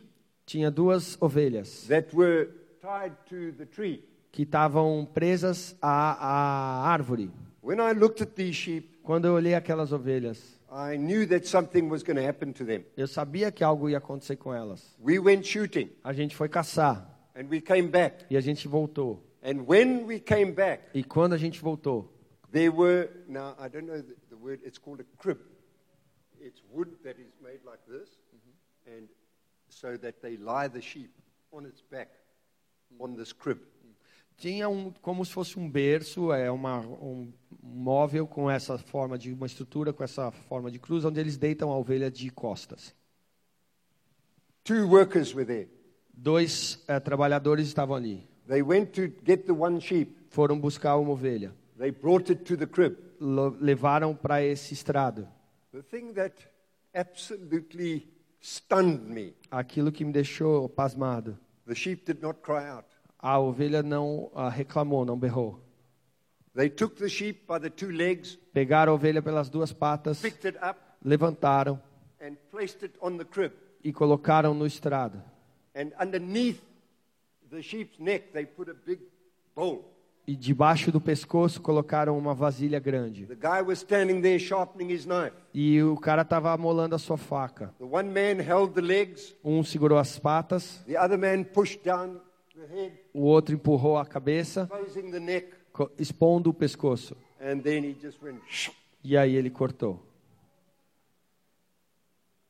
[0.47, 2.49] tinha duas ovelhas that were
[2.81, 4.03] tied to the tree.
[4.31, 7.29] que estavam presas à, à árvore.
[7.63, 11.89] When I looked at these sheep, Quando eu olhei aquelas ovelhas, I knew that something
[11.89, 12.83] was going to happen to them.
[12.95, 14.95] eu sabia que algo ia acontecer com elas.
[14.99, 18.25] We went shooting A gente foi caçar and we came back.
[18.29, 19.23] e a gente voltou.
[19.43, 22.11] And when we came back, E quando a gente voltou,
[22.51, 25.39] there were, now I don't know the, the word, it's called a crib.
[26.39, 28.97] It's wood that is made like this, mm-hmm.
[28.97, 29.07] and
[29.69, 31.11] so that they lie the sheep
[31.51, 32.09] on its back
[32.99, 33.59] on this crib.
[34.37, 39.33] tinha um como se fosse um berço, é uma, um móvel com essa forma de
[39.33, 42.95] uma estrutura com essa forma de cruz, onde eles deitam a ovelha de costas.
[44.63, 45.69] Two workers were there.
[46.13, 48.27] Dois eh, trabalhadores estavam ali.
[48.47, 50.15] They went to get the one sheep.
[50.29, 51.53] Foram buscar uma ovelha.
[51.77, 52.97] They brought it to the crib.
[53.61, 55.27] Levaram para esse estrado.
[55.71, 56.33] The thing that
[56.93, 58.07] absolutely
[58.41, 61.37] stunned me, Aquilo que me deixou pasmado.
[61.67, 62.85] The sheep did not cry out.
[63.19, 65.59] A ovelha não ah, reclamou, não berrou.
[66.55, 70.47] They took the sheep by the two legs, Pegaram a ovelha pelas duas patas, picked
[70.47, 71.79] it up, levantaram
[72.19, 73.53] and placed it on the crib.
[73.83, 75.21] e colocaram no estrado.
[75.75, 76.61] And underneath
[77.49, 78.99] the sheep's neck, they put a big
[79.55, 79.85] bowl.
[80.27, 83.25] E debaixo do pescoço colocaram uma vasilha grande.
[83.25, 85.31] The guy was standing there sharpening his knife.
[85.53, 87.73] E o cara estava amolando a sua faca.
[87.79, 92.19] The one man held the legs, Um segurou as patas, the other man pushed down
[92.53, 94.69] the head, o outro empurrou a cabeça,
[95.97, 97.15] expondo o pescoço.
[97.39, 98.41] and then he just went.
[98.49, 98.69] Shh.
[99.03, 100.03] E aí ele cortou.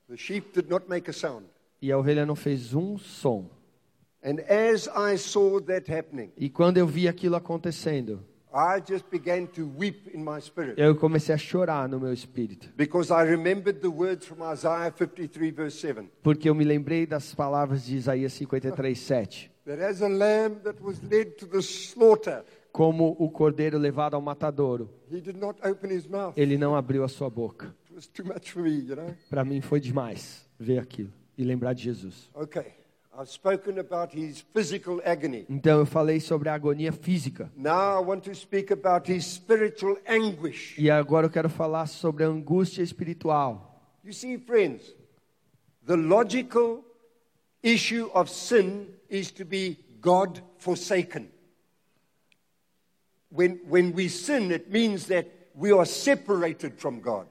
[0.10, 1.46] The sheep did not make a sound.
[1.80, 3.46] E a ovelha não fez um som.
[6.38, 10.96] E quando eu vi aquilo acontecendo, I just began to weep in my spirit eu
[10.96, 12.70] comecei a chorar no meu espírito.
[12.76, 17.36] because I remembered the words from Isaiah 53, verse 7 Porque eu me lembrei das
[17.36, 19.52] palavras de Isaías 53, 7.
[19.66, 24.22] that as a lamb that was led to the slaughter, Como o cordeiro levado ao
[24.22, 26.34] matadouro, he did not open his mouth.
[26.38, 27.76] ele não abriu a sua boca.
[27.90, 29.14] It was too much for me, you know.
[29.30, 32.30] Para mim foi demais ver aquilo e lembrar de Jesus.
[32.34, 32.66] Okay,
[33.20, 35.44] I've spoken about his physical agony.
[35.50, 37.52] Então eu falei sobre a agonia física.
[37.56, 40.78] Now I want to speak about his spiritual anguish.
[40.78, 43.82] E agora eu quero falar sobre a angústia espiritual.
[44.04, 44.94] You see, friends,
[45.84, 46.86] the logical
[47.64, 51.32] issue of sin is to be God forsaken.
[53.30, 55.26] When, when we sin, it means that
[55.56, 57.26] we are separated from God.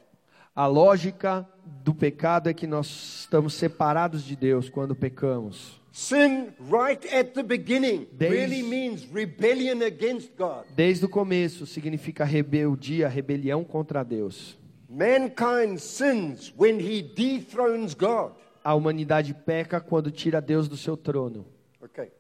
[0.57, 1.47] A lógica
[1.85, 5.81] do pecado é que nós estamos separados de Deus quando pecamos.
[5.93, 10.65] Sin, right at the beginning, is- really means rebellion against God.
[10.75, 14.59] Desde o começo significa rebeldia, rebelião contra Deus.
[14.89, 18.33] Mankind sins when he dethrones God.
[18.63, 21.47] A humanidade peca quando tira Deus do seu trono.
[21.83, 22.11] Okay.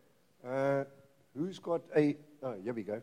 [0.42, 0.84] Uh,
[1.34, 2.16] who's got a.
[2.42, 3.02] Oh, here we go.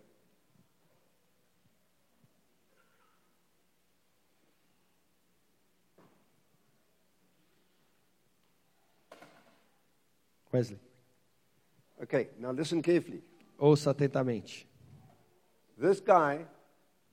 [10.54, 10.80] Wesley,
[12.02, 13.24] Okay, now listen carefully.
[13.58, 14.68] ouça atentamente.
[15.80, 16.46] This guy,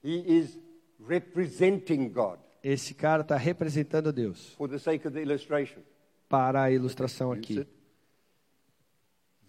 [0.03, 0.59] he is
[0.98, 5.81] representing God Esse cara está representando Deus for the sake of the illustration.
[6.29, 7.66] para a ilustração aqui.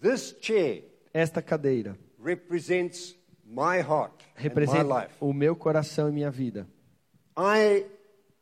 [0.00, 5.14] This chair Esta cadeira represents my heart and my representa life.
[5.20, 6.66] o meu coração e minha vida.
[7.36, 7.84] I,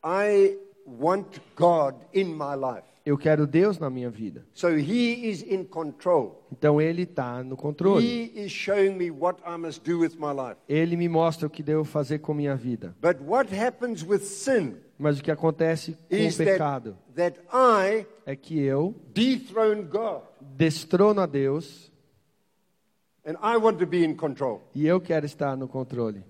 [0.04, 2.86] I want God in my life.
[3.04, 4.46] Eu quero Deus na minha vida.
[4.52, 6.46] So he is in control.
[6.52, 8.04] Então Ele está no controle.
[8.04, 10.56] He is showing me what I must do with my life.
[10.68, 12.94] Ele me mostra o que devo fazer com minha vida.
[13.00, 18.06] But what happens with sin Mas o que acontece com o that, pecado that I
[18.26, 18.94] é que eu
[19.90, 21.90] God destrono a Deus
[23.24, 24.60] and I want to be in control.
[24.74, 26.22] e eu quero estar no controle.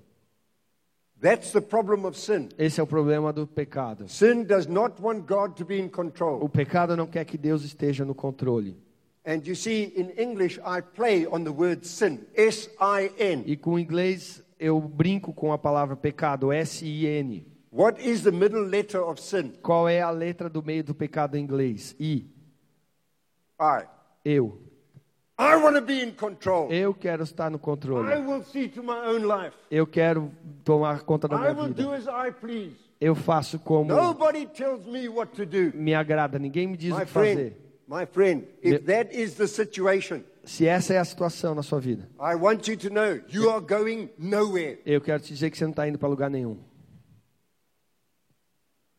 [1.21, 2.49] That's the problem of sin.
[2.57, 4.09] Esse é o problema do pecado.
[4.09, 6.49] Sin does not want God to be in O control.
[6.49, 8.77] pecado não quer que Deus esteja no controle.
[9.27, 13.45] And you see, in English, I play on the word sin S I N.
[13.47, 17.47] E com o inglês eu brinco com a palavra pecado, S-I-N.
[17.73, 19.53] What is the middle letter of sin?
[19.63, 21.97] Qual é a letra do meio do pecado em inglês?
[21.99, 22.27] I.
[23.61, 23.87] I.
[24.25, 24.59] Eu.
[26.71, 28.09] Eu quero estar no I controle.
[28.27, 29.57] will see to my own life.
[29.71, 30.31] Eu quero
[30.65, 31.95] tomar conta da I minha vida.
[31.97, 32.77] as I please.
[33.01, 35.73] Eu faço como Nobody tells me what to do.
[35.77, 36.39] me agrada.
[36.39, 37.57] Ninguém me diz o My que friend, fazer.
[37.89, 42.09] my friend, if that is the situation, Se essa é a situação na sua vida,
[44.85, 46.59] eu quero te dizer que você não está indo para lugar nenhum.
[46.59, 46.69] We cannot be in control of
[48.05, 48.90] our own lives.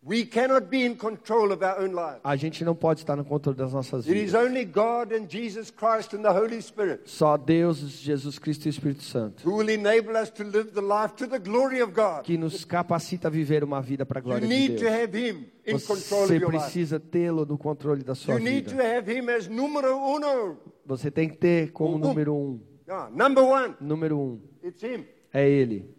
[2.24, 4.48] A gente não pode estar no controle das nossas It is vidas.
[4.48, 8.72] only God and Jesus Christ and the Holy Spirit Só Deus, Jesus Cristo e o
[8.72, 12.24] Espírito Santo who will enable us to live the life to the glory of God.
[12.24, 14.92] que nos capacita a viver uma vida para a glória de need to Deus.
[15.04, 16.64] have Him in control Você of your life.
[16.64, 18.84] precisa tê-lo no controle da sua You need to vida.
[18.98, 20.58] have Him as numero uno.
[20.84, 22.60] Você tem que ter como um- número um.
[22.90, 25.06] One, Número um, it's Him.
[25.32, 25.96] é Ele.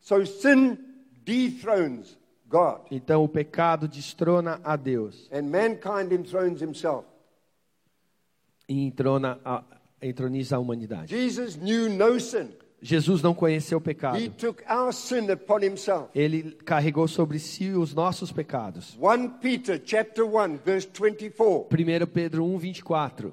[0.00, 0.78] So sin
[1.24, 2.16] dethrones
[2.54, 7.04] God, Então o pecado destrona a Deus and mankind enthrones himself.
[8.68, 9.64] e entrona a,
[10.00, 11.08] entroniza a humanidade.
[11.08, 12.50] Jesus knew no sin.
[12.80, 14.18] Jesus não conheceu o pecado.
[14.18, 16.10] He took our sin upon himself.
[16.14, 18.96] Ele carregou sobre si os nossos pecados.
[19.00, 23.32] 1 Peter chapter 1 verse 24 1 Pedro 1, 24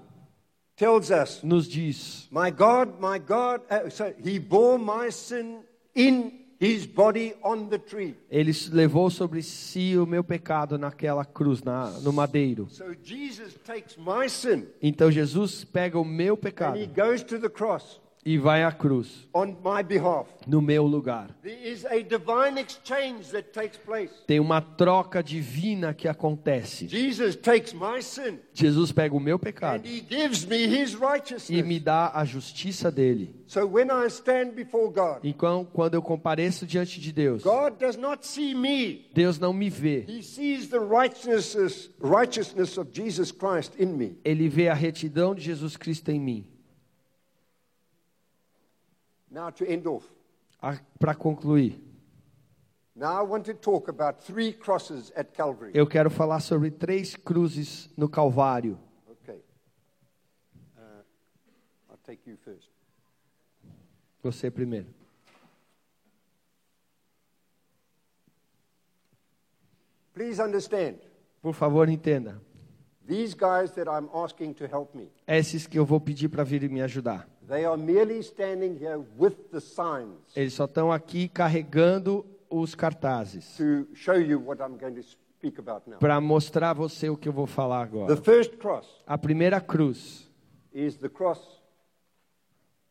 [0.76, 5.60] tells us, nos diz: My God, my God, uh, so he bore my sin
[5.94, 8.16] in his body on the tree.
[8.30, 12.68] Ele levou sobre si o meu pecado naquela cruz, na, no madeiro.
[12.70, 17.40] So Jesus takes my sin Então Jesus pega o meu and pecado he goes to
[17.40, 20.28] the cross e vai à cruz, on my behalf.
[20.46, 21.36] no meu lugar.
[21.42, 24.12] There is a divine exchange that takes place.
[24.28, 26.88] Tem uma troca divina que acontece.
[26.88, 30.96] Jesus takes my sin Jesus pega o meu and pecado he gives me his
[31.50, 33.42] e me dá a justiça dele.
[33.48, 37.98] So when I stand before God, Então, quando eu compareço diante de Deus, God does
[37.98, 39.10] not see me.
[39.14, 40.06] Deus não me vê.
[40.08, 44.18] He sees the righteousness, righteousness of Jesus Christ in me.
[44.24, 46.46] Ele vê a retidão de Jesus Cristo em mim.
[46.48, 46.52] Now to end off.
[46.72, 46.90] Para concluir,
[47.64, 47.70] Now I want to
[48.12, 49.21] talk about three crosses
[55.16, 55.72] at Calvary.
[55.74, 58.78] eu quero falar sobre três cruzes no Calvário.
[59.10, 59.42] Okay.
[60.78, 61.04] Uh,
[61.90, 62.70] I'll take you first.
[64.22, 64.88] Você primeiro.
[70.14, 71.00] Please understand,
[71.42, 72.40] Por favor, entenda.
[73.08, 76.70] these guys that I'm asking to help me, Esses que eu vou pedir para vir
[76.70, 77.28] me ajudar.
[77.52, 83.58] They are merely standing here with the signs Eles só estão aqui carregando os cartazes
[83.58, 86.00] to show you what I'm going to speak about now.
[86.00, 88.18] para mostrar a você o que eu vou falar The agora.
[88.18, 90.30] first cross A primeira cruz
[90.74, 91.40] is the cross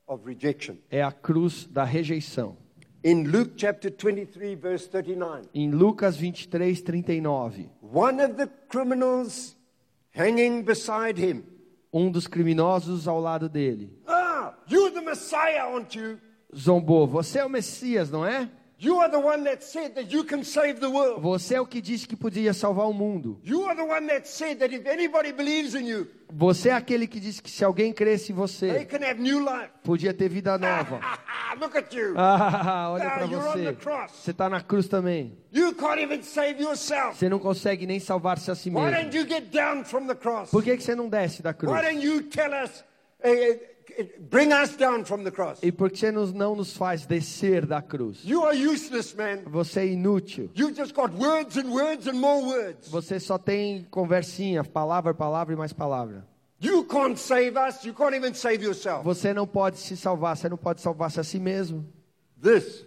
[0.06, 0.76] of rejection.
[0.90, 2.56] é a cruz da rejeição.
[3.02, 9.56] In Luke chapter 23, verse 39, Em Lucas 23, 39, one of the criminals
[10.14, 11.42] hanging beside him.
[11.92, 14.19] um dos criminosos ao lado dele Ah,
[14.70, 16.18] you're the Messiah, aren't you?
[16.54, 18.48] zombou: Você é o Messias, não é?
[18.82, 21.20] You are the one that said that you can save the world.
[21.20, 23.38] Você é o que disse que podia salvar o mundo.
[23.44, 27.06] You are the one that said that if anybody believes in you, Você é aquele
[27.06, 28.86] que disse que se alguém cresce em você,
[29.84, 30.98] podia ter vida nova.
[31.60, 32.14] Look at you.
[32.16, 33.76] Ah, olha Ah, para você.
[34.14, 35.36] Você está na cruz também.
[35.52, 37.18] You can't even save yourself.
[37.18, 38.90] Você não consegue nem salvar-se a si Why mesmo.
[39.02, 40.50] don't you get down from the cross?
[40.50, 41.70] Por que, que você não desce da cruz?
[41.70, 42.82] Why don't you tell us,
[43.24, 43.60] uh,
[44.30, 45.59] bring us down from the cross?
[45.62, 48.22] E por que você nos- não nos faz descer da cruz?
[48.24, 49.43] You are useless, man.
[49.47, 50.51] Você é inútil.
[50.55, 52.88] You just got words and words and more words.
[52.88, 56.26] Você só tem conversinha, palavra, palavra e mais palavra.
[56.62, 57.84] You can't save us.
[57.84, 59.03] You can't even save yourself.
[59.05, 61.86] Você não pode se salvar, você não pode salvar-se a si mesmo.
[62.43, 62.86] This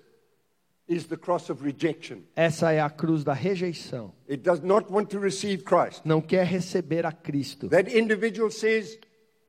[0.88, 2.18] is the cross of rejection.
[2.36, 4.14] Essa é a cruz da rejeição.
[4.30, 6.02] It does not want to receive Christ.
[6.06, 7.68] Não quer receber a Cristo.
[7.70, 9.00] That individual says,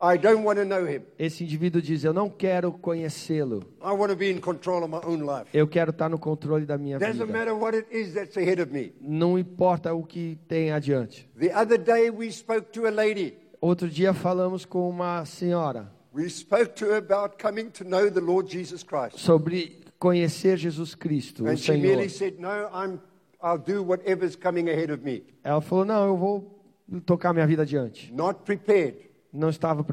[0.00, 1.02] I don't want to know him.
[1.18, 3.60] Esse indivíduo diz: Eu não quero conhecê-lo.
[3.82, 5.46] I want to be in control of my own life.
[5.54, 7.26] Eu quero estar no controle da minha Doesn't vida.
[7.32, 8.92] matter what it is that's ahead of me.
[9.00, 11.28] Não importa o que tem adiante.
[11.38, 13.34] The other day we spoke to a lady.
[13.60, 18.20] Outro dia falamos com uma senhora We spoke to her about coming to know the
[18.20, 19.18] Lord Jesus Christ.
[19.18, 21.80] sobre conhecer Jesus Cristo, o And she Senhor.
[21.82, 23.00] merely said, No, I'm,
[23.42, 25.24] I'll do whatever's coming ahead of me.
[25.42, 26.62] Ela falou: Não, eu vou
[27.06, 28.12] tocar minha vida adiante.
[28.12, 28.96] Not prepared
[29.34, 29.84] Não estava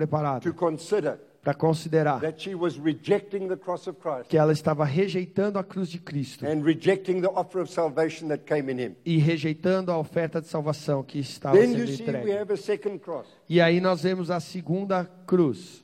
[0.55, 5.57] consider para considerar that she was rejecting the cross of Christ que ela estava rejeitando
[5.57, 8.95] a cruz de Cristo and rejecting the offer of salvation that came in him.
[9.03, 12.31] e rejeitando a oferta de salvação que estava Then you sendo see we entregue.
[12.37, 13.27] have a second cross.
[13.49, 15.83] E aí nós vemos a segunda cruz.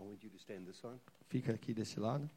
[0.00, 0.98] I want you to stand this one.
[1.28, 2.28] Fica aqui desse lado.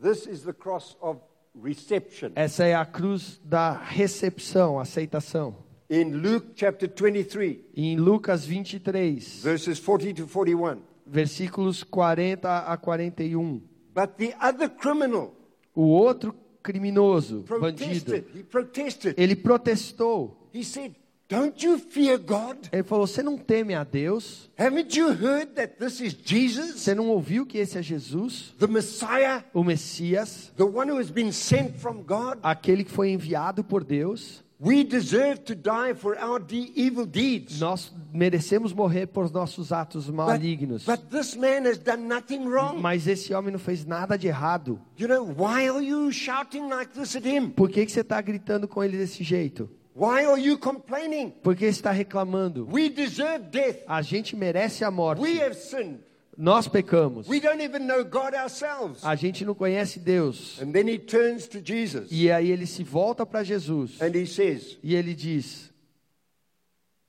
[0.00, 1.20] This is the cross of
[1.60, 2.30] reception.
[2.36, 5.65] Essa é a cruz da recepção, aceitação.
[5.88, 10.78] In Luke chapter 23, Em Lucas 23, verses 40 to 41.
[11.06, 13.60] versículos 40 a 41.
[13.94, 15.32] But the other criminal
[15.74, 18.24] O outro criminoso, bandido, protested.
[18.34, 19.14] He protested.
[19.16, 20.48] ele protestou.
[20.52, 20.94] He said,
[21.28, 22.68] Don't you fear God?
[22.72, 24.48] Ele falou: Você não teme a Deus?
[24.58, 28.66] Haven't you heard that this is Jesus, Você não ouviu que esse é Jesus, the
[28.66, 32.38] Messiah, o Messias, the one who has been sent from God?
[32.42, 34.44] aquele que foi enviado por Deus?
[34.58, 37.60] We deserve to die for our de- evil deeds.
[37.60, 40.84] Nós merecemos morrer por nossos atos But, malignos.
[40.86, 42.80] but this man has done nothing wrong.
[42.80, 44.80] Mas esse homem não fez nada de errado.
[44.98, 47.50] You know, why are you shouting like this at him?
[47.50, 49.68] Por que, que você está gritando com ele desse jeito?
[49.94, 51.30] Why are you complaining?
[51.42, 52.66] Por que está reclamando?
[52.70, 53.78] We deserve death.
[53.86, 55.20] A gente merece a morte.
[55.20, 55.98] We have sinned.
[56.38, 57.26] Nós pecamos.
[57.28, 59.02] We don't even know God ourselves.
[59.04, 60.60] A gente não conhece Deus.
[60.60, 64.00] And then he turns to Jesus E aí ele se volta para Jesus.
[64.02, 65.72] and he says, E ele diz: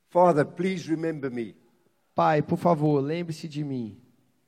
[0.10, 1.56] Father, please remember me
[2.16, 3.98] Pai, por favor, lembre-se de mim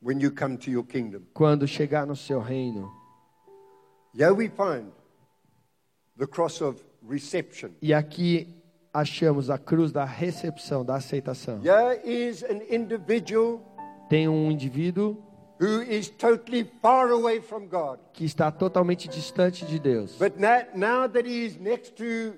[0.02, 1.22] when you come to your kingdom.
[1.34, 2.90] quando chegar no seu reino.
[4.16, 4.92] Here we find
[6.18, 7.72] the cross of reception.
[7.82, 8.56] E aqui
[8.94, 11.62] achamos a cruz da recepção, da aceitação.
[11.62, 13.62] Here is an individual
[14.10, 15.18] Tem um indivíduo
[15.62, 18.00] who is totally far away from God.
[18.14, 20.16] que está totalmente distante de Deus.
[20.18, 22.34] But now, now that he is next to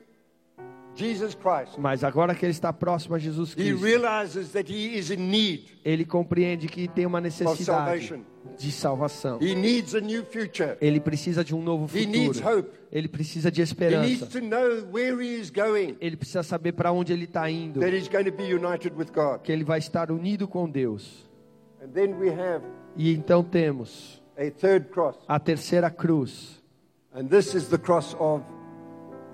[0.95, 3.85] Jesus Christ, Mas agora que ele está próximo a Jesus Cristo,
[5.85, 8.21] ele compreende que tem uma necessidade
[8.57, 9.39] de salvação.
[10.81, 12.67] Ele precisa de um novo futuro.
[12.91, 14.27] Ele precisa de esperança.
[16.01, 17.79] Ele precisa saber para onde ele está indo.
[19.43, 21.30] Que ele vai estar unido com Deus.
[22.95, 25.17] E então temos a third cross.
[25.27, 26.61] a terceira cruz.
[27.13, 28.43] And this is the cross of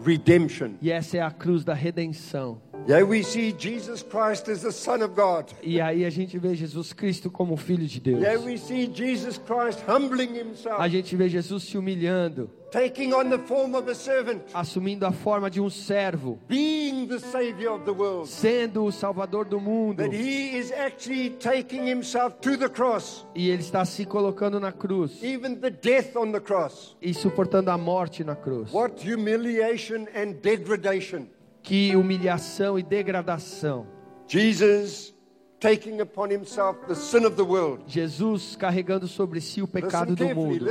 [0.03, 0.75] redemption.
[0.81, 2.61] E essa é a cruz da redenção.
[2.87, 5.51] Here we see Jesus Christ as the Son of God.
[5.61, 8.23] E aí a gente vê Jesus Cristo como filho de Deus.
[8.23, 10.29] Here we see Jesus Christ humbling
[10.77, 15.11] A gente vê Jesus se humilhando, taking on the form of a servant, assumindo a
[15.11, 18.29] forma de um servo, being the Savior of the world.
[18.29, 19.97] sendo o salvador do mundo.
[19.97, 24.71] That he is actually taking himself to the cross, E ele está se colocando na
[24.71, 26.95] cruz even the death on the cross.
[27.01, 28.71] e suportando a morte na cruz.
[28.71, 31.27] What humiliation and degradation.
[31.67, 33.85] Que humilhação e degradação.
[34.25, 35.13] Jesus
[35.59, 37.83] taking upon himself the sin of the world.
[37.87, 40.65] Jesus carregando sobre si o pecado do mundo.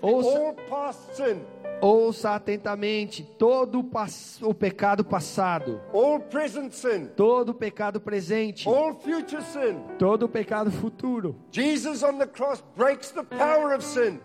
[0.00, 0.54] Ouça-
[1.82, 5.80] Ouça atentamente todo o, pas- o pecado passado,
[6.70, 8.68] sin, todo o pecado presente,
[9.42, 9.74] sin.
[9.98, 11.34] todo o pecado futuro.
[11.50, 12.02] Jesus.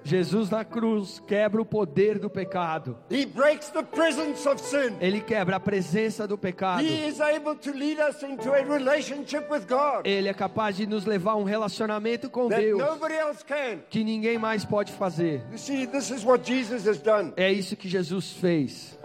[0.04, 2.96] Jesus na cruz quebra o poder do pecado.
[5.02, 6.84] Ele quebra a presença do pecado.
[10.04, 12.82] Ele é capaz de nos levar a um relacionamento com Deus
[13.90, 15.42] que ninguém mais pode fazer.
[15.52, 17.34] You see, this is what Jesus has done.
[17.36, 18.98] É isso que Jesus fez.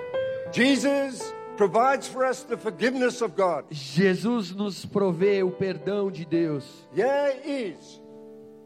[0.53, 3.65] Jesus provides for us the forgiveness of God.
[3.71, 6.65] Jesus nos provê o perdão de Deus.
[6.95, 8.01] Here is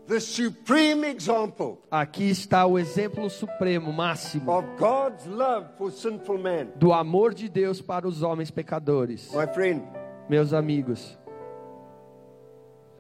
[0.07, 6.69] the supreme example Aqui está o exemplo supremo, máximo, of God's love for sinful man.
[6.77, 9.33] do amor de Deus para os homens pecadores.
[9.35, 9.83] My friend,
[10.29, 11.17] Meus amigos,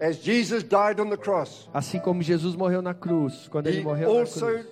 [0.00, 4.08] as Jesus died on the cross, assim como Jesus morreu na cruz, quando ele morreu
[4.12, 4.66] na cruz,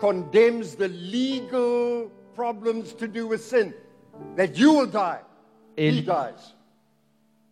[0.00, 3.74] condemns the legal problems to do with sin.
[4.36, 5.20] That you will die.
[5.76, 6.54] He ele, dies.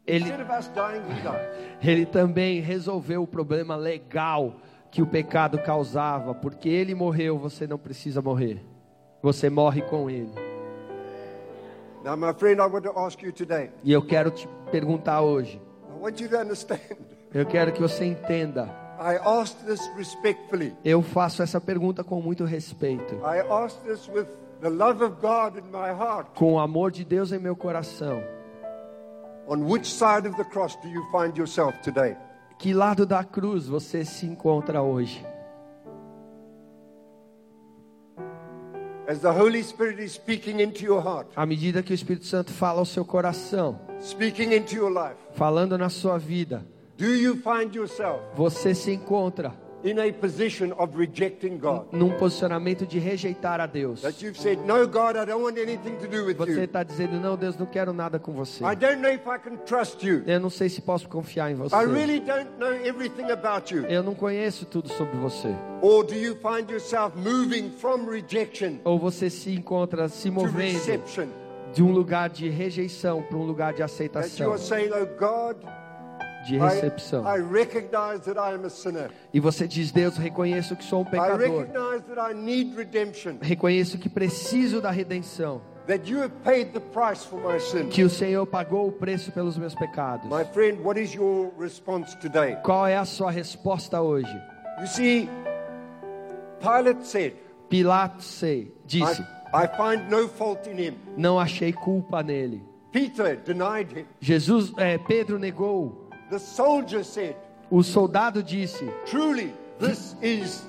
[0.06, 1.88] ele, Instead of us dying, he dies.
[1.88, 4.56] ele também resolveu o problema legal
[4.90, 8.62] que o pecado causava, porque ele morreu, você não precisa morrer.
[9.22, 10.30] Você morre com ele.
[12.04, 13.70] Now, my friend, I want to ask you today.
[13.84, 16.80] E eu quero te perguntar hoje, I want you to understand.
[17.34, 18.87] eu quero que você entenda.
[19.00, 20.74] I ask this respectfully.
[20.84, 24.26] Eu faço essa pergunta com muito respeito, I ask this with
[24.60, 26.28] the love of God in my heart.
[26.34, 28.20] com o amor de Deus em meu coração.
[29.46, 32.16] On which side of the cross do you find yourself today?
[32.58, 35.24] Que lado da cruz você se encontra hoje?
[39.08, 42.52] As the Holy Spirit is speaking into your heart, À medida que o Espírito Santo
[42.52, 46.62] fala ao seu coração, speaking into your life, falando na sua vida,
[46.98, 51.86] do you find yourself você se encontra in a position of rejecting God?
[51.92, 54.02] num posicionamento de rejeitar a Deus.
[54.02, 57.20] That you've said, No, God, I don't want anything to do with Você está dizendo,
[57.20, 58.64] não, Deus, não quero nada com você.
[58.64, 60.24] I don't know if I can trust you.
[60.26, 61.76] Eu não sei se posso confiar em você.
[61.76, 63.84] I really don't know everything about you.
[63.86, 65.54] Eu não conheço tudo sobre você.
[65.80, 71.28] Or do you find yourself moving from rejection Ou você se encontra se movendo reception?
[71.72, 75.06] de um lugar de rejeição para um lugar de That you aceitação, are saying, Oh
[75.16, 75.58] God,
[76.48, 77.22] de I, recepção.
[77.24, 79.10] I recognize that I am a sinner.
[79.32, 81.38] E você diz, Deus, reconheço que sou um I pecador.
[81.38, 83.36] recognize that I need redemption.
[83.40, 85.60] Reconheço que preciso da redenção.
[85.86, 87.88] That you have paid the price for my sin.
[87.88, 90.28] Que o Senhor pagou o preço pelos meus pecados.
[90.28, 92.56] My friend, what is your response today?
[92.62, 94.30] Qual é a sua resposta hoje?
[94.80, 95.28] You see,
[96.60, 97.34] Pilate said,
[97.68, 98.42] Pilatos
[98.86, 100.94] disse: I, I find no fault in him.
[101.16, 102.62] Não achei culpa nele.
[102.92, 104.06] Peter denied him.
[104.20, 106.07] Jesus, é, Pedro negou.
[106.30, 107.36] The soldier said,
[107.70, 110.66] O soldado disse: Truly, this is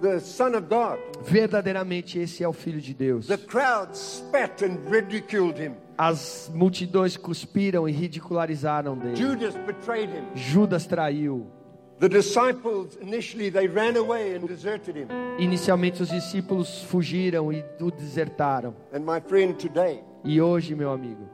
[0.00, 0.98] the Son of God.
[1.22, 3.26] Verdadeiramente esse é o Filho de Deus.
[3.26, 5.74] The crowd spat and ridiculed him.
[5.96, 9.16] As multidões cuspiram e ridicularizaram dele.
[9.16, 10.24] Judas betrayed him.
[10.34, 11.46] Judas traiu.
[11.98, 15.08] The disciples initially they ran away and deserted him.
[15.38, 18.74] Inicialmente os discípulos fugiram e o desertaram.
[18.92, 21.28] And my friend, today E hoje, meu amigo,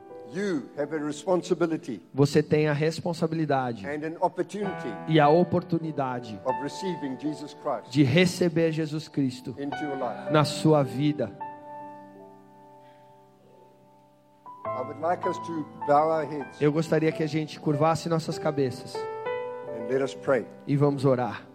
[2.13, 3.87] você tem a responsabilidade
[5.09, 6.41] e a oportunidade
[7.91, 9.55] de receber Jesus Cristo
[10.31, 11.37] na sua vida.
[16.61, 18.95] Eu gostaria que a gente curvasse nossas cabeças
[20.67, 21.47] e vamos orar.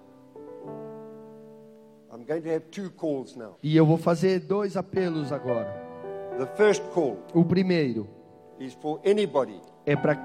[3.63, 5.89] E eu vou fazer dois apelos agora.
[7.34, 8.18] O primeiro
[8.60, 10.16] is for anybody é para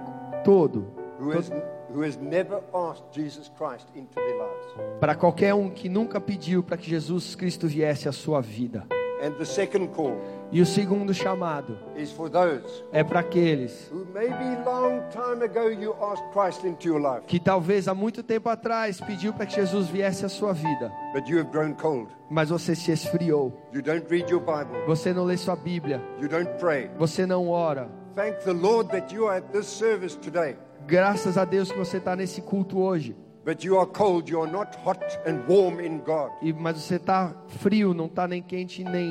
[0.44, 0.86] todo,
[1.18, 1.50] who has,
[1.90, 4.98] who has never asked Jesus Christ into their lives.
[5.00, 8.86] para qualquer um que nunca pediu para que Jesus Cristo viesse à sua vida.
[9.22, 10.18] And the second call
[10.52, 14.34] E o segundo chamado is for those é para aqueles who maybe
[14.66, 19.00] long time ago you asked Christ into your life, que talvez há muito tempo atrás
[19.00, 22.08] pediu para que Jesus viesse à sua vida, but you have grown cold.
[22.28, 23.52] mas você se esfriou.
[23.72, 24.84] You don't read your Bible.
[24.86, 26.90] Você não lê sua Bíblia, You don't pray.
[26.98, 27.88] você não ora.
[28.14, 30.56] Thank the Lord that you are at this service today.
[30.86, 33.16] Graças a Deus que você está nesse culto hoje.
[33.44, 34.30] But you are cold.
[34.30, 36.30] You are not hot and warm in God.
[36.40, 39.10] E, mas você está frio, não está nem quente nem,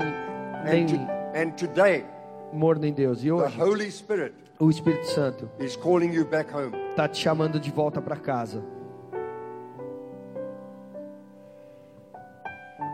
[0.64, 2.06] nem And, to- and today,
[2.52, 3.20] morno em Deus.
[3.20, 6.72] E the hoje Holy Spirit o Espírito Santo is calling you back home.
[6.92, 8.64] está te chamando de volta para casa.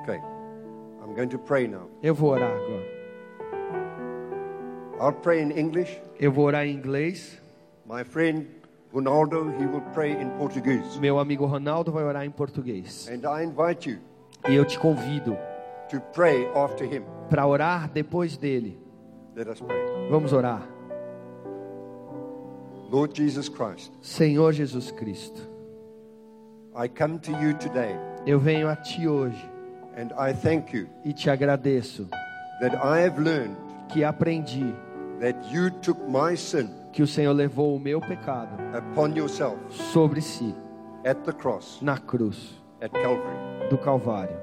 [0.04, 0.20] Okay.
[1.04, 1.90] I'm going to pray now.
[2.02, 2.99] Eu vou orar agora.
[5.00, 6.00] I'll pray in English.
[6.20, 7.40] Eu vou orar em inglês.
[7.86, 8.48] My friend
[8.94, 11.00] Ronaldo, he will pray in Portuguese.
[11.00, 13.08] Meu amigo Ronaldo vai orar em português.
[13.10, 13.98] And I invite you
[14.48, 15.38] E eu te convido
[15.90, 17.04] to pray after him.
[17.30, 18.78] para orar depois dele.
[19.36, 20.10] Let us pray.
[20.10, 20.68] Vamos orar.
[22.92, 25.42] Lord Jesus Christ, Senhor Jesus Cristo,
[26.76, 27.96] I come to you today
[28.26, 29.44] eu venho a ti hoje
[29.96, 32.08] and I thank you e te agradeço
[32.62, 33.56] that I have learned
[33.90, 34.74] que aprendi
[35.20, 40.22] that you took my sin que o Senhor levou o meu pecado upon yourself sobre
[40.22, 40.56] si
[41.06, 43.70] at the cross na cruz at Calvary.
[43.70, 44.36] do Calvário.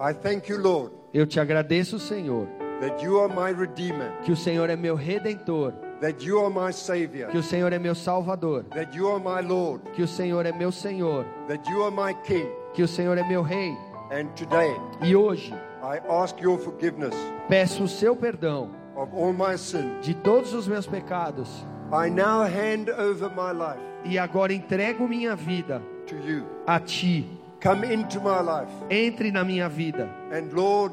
[0.00, 2.46] I thank you, Lord, Eu te agradeço, Senhor,
[2.80, 6.72] that you are my Redeemer, que o Senhor é meu redentor, that you are my
[6.72, 10.44] Savior, que o Senhor é meu salvador, that you are my Lord, que o Senhor
[10.44, 12.48] é meu Senhor, that you are my King.
[12.74, 13.72] que o Senhor é meu rei.
[14.10, 15.52] And today, E hoje
[15.82, 17.14] I ask your forgiveness
[17.48, 20.00] peço o seu perdão of all my sin.
[20.02, 21.48] de todos os meus pecados
[21.92, 26.44] I now hand over my life e agora entrego minha vida to you.
[26.66, 27.26] a ti.
[27.62, 28.70] Come into my life.
[28.90, 30.06] Entre na minha vida.
[30.30, 30.92] And Lord,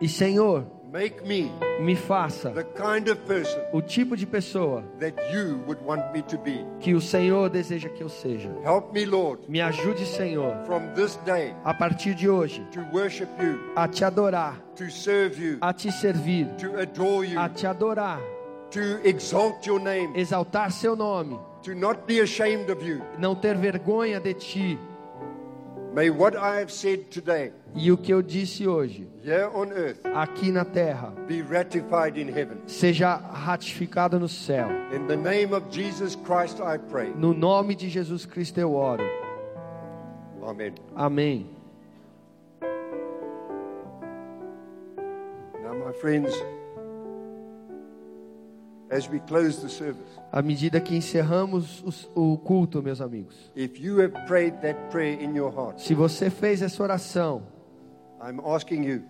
[0.00, 5.14] E Senhor, make me me faça the kind of person o tipo de pessoa that
[5.32, 6.64] you would want me to be.
[6.80, 8.50] que o Senhor deseja que eu seja.
[8.62, 13.28] Help me, Lord, Me ajude, Senhor, from this day a partir de hoje, to worship
[13.40, 17.66] you, a te adorar, to serve you, a te servir, to adore you, a te
[17.66, 18.20] adorar,
[18.70, 23.00] to exalt your name, exaltar seu nome, to not be ashamed of you.
[23.18, 24.78] não ter vergonha de ti.
[27.74, 32.28] E o que eu disse hoje, here on earth, aqui na terra, be ratified in
[32.28, 32.58] heaven.
[32.66, 34.68] seja ratificado no céu.
[34.94, 37.12] In the name of Jesus Christ, I pray.
[37.14, 39.04] No nome de Jesus Cristo eu oro.
[40.42, 40.74] Amen.
[40.96, 41.46] Amém.
[45.62, 46.34] Now, my friends,
[50.30, 55.22] À medida que encerramos os- o culto, meus amigos, if you have prayed that prayer
[55.22, 57.42] in your heart, se você fez essa oração,
[58.22, 59.02] I'm asking you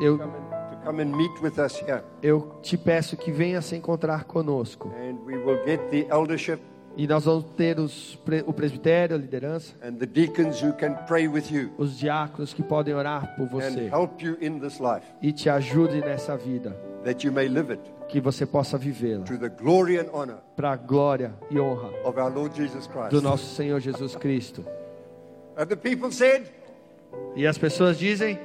[0.00, 2.02] eu, to come and meet with us here.
[2.22, 4.88] eu te peço que venha se encontrar conosco.
[4.88, 6.60] And we will get the eldership
[6.96, 11.28] E nós vamos ter os, o presbitério, a liderança, and the deacons who can pray
[11.28, 13.86] with you os diáconos que podem orar por and você.
[13.88, 16.70] help you in this life, e te ajude nessa vida,
[17.04, 19.24] that you may live it que você possa vivê-la
[20.56, 23.10] para a glória e honra of our Lord Jesus Christ.
[23.10, 24.64] do nosso Senhor Jesus Cristo.
[25.56, 26.46] And the people said,
[27.36, 28.38] E as pessoas dizem.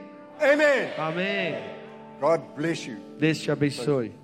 [0.97, 1.55] Amém.
[2.20, 2.97] God bless you.
[3.18, 4.22] Deus te abençoe.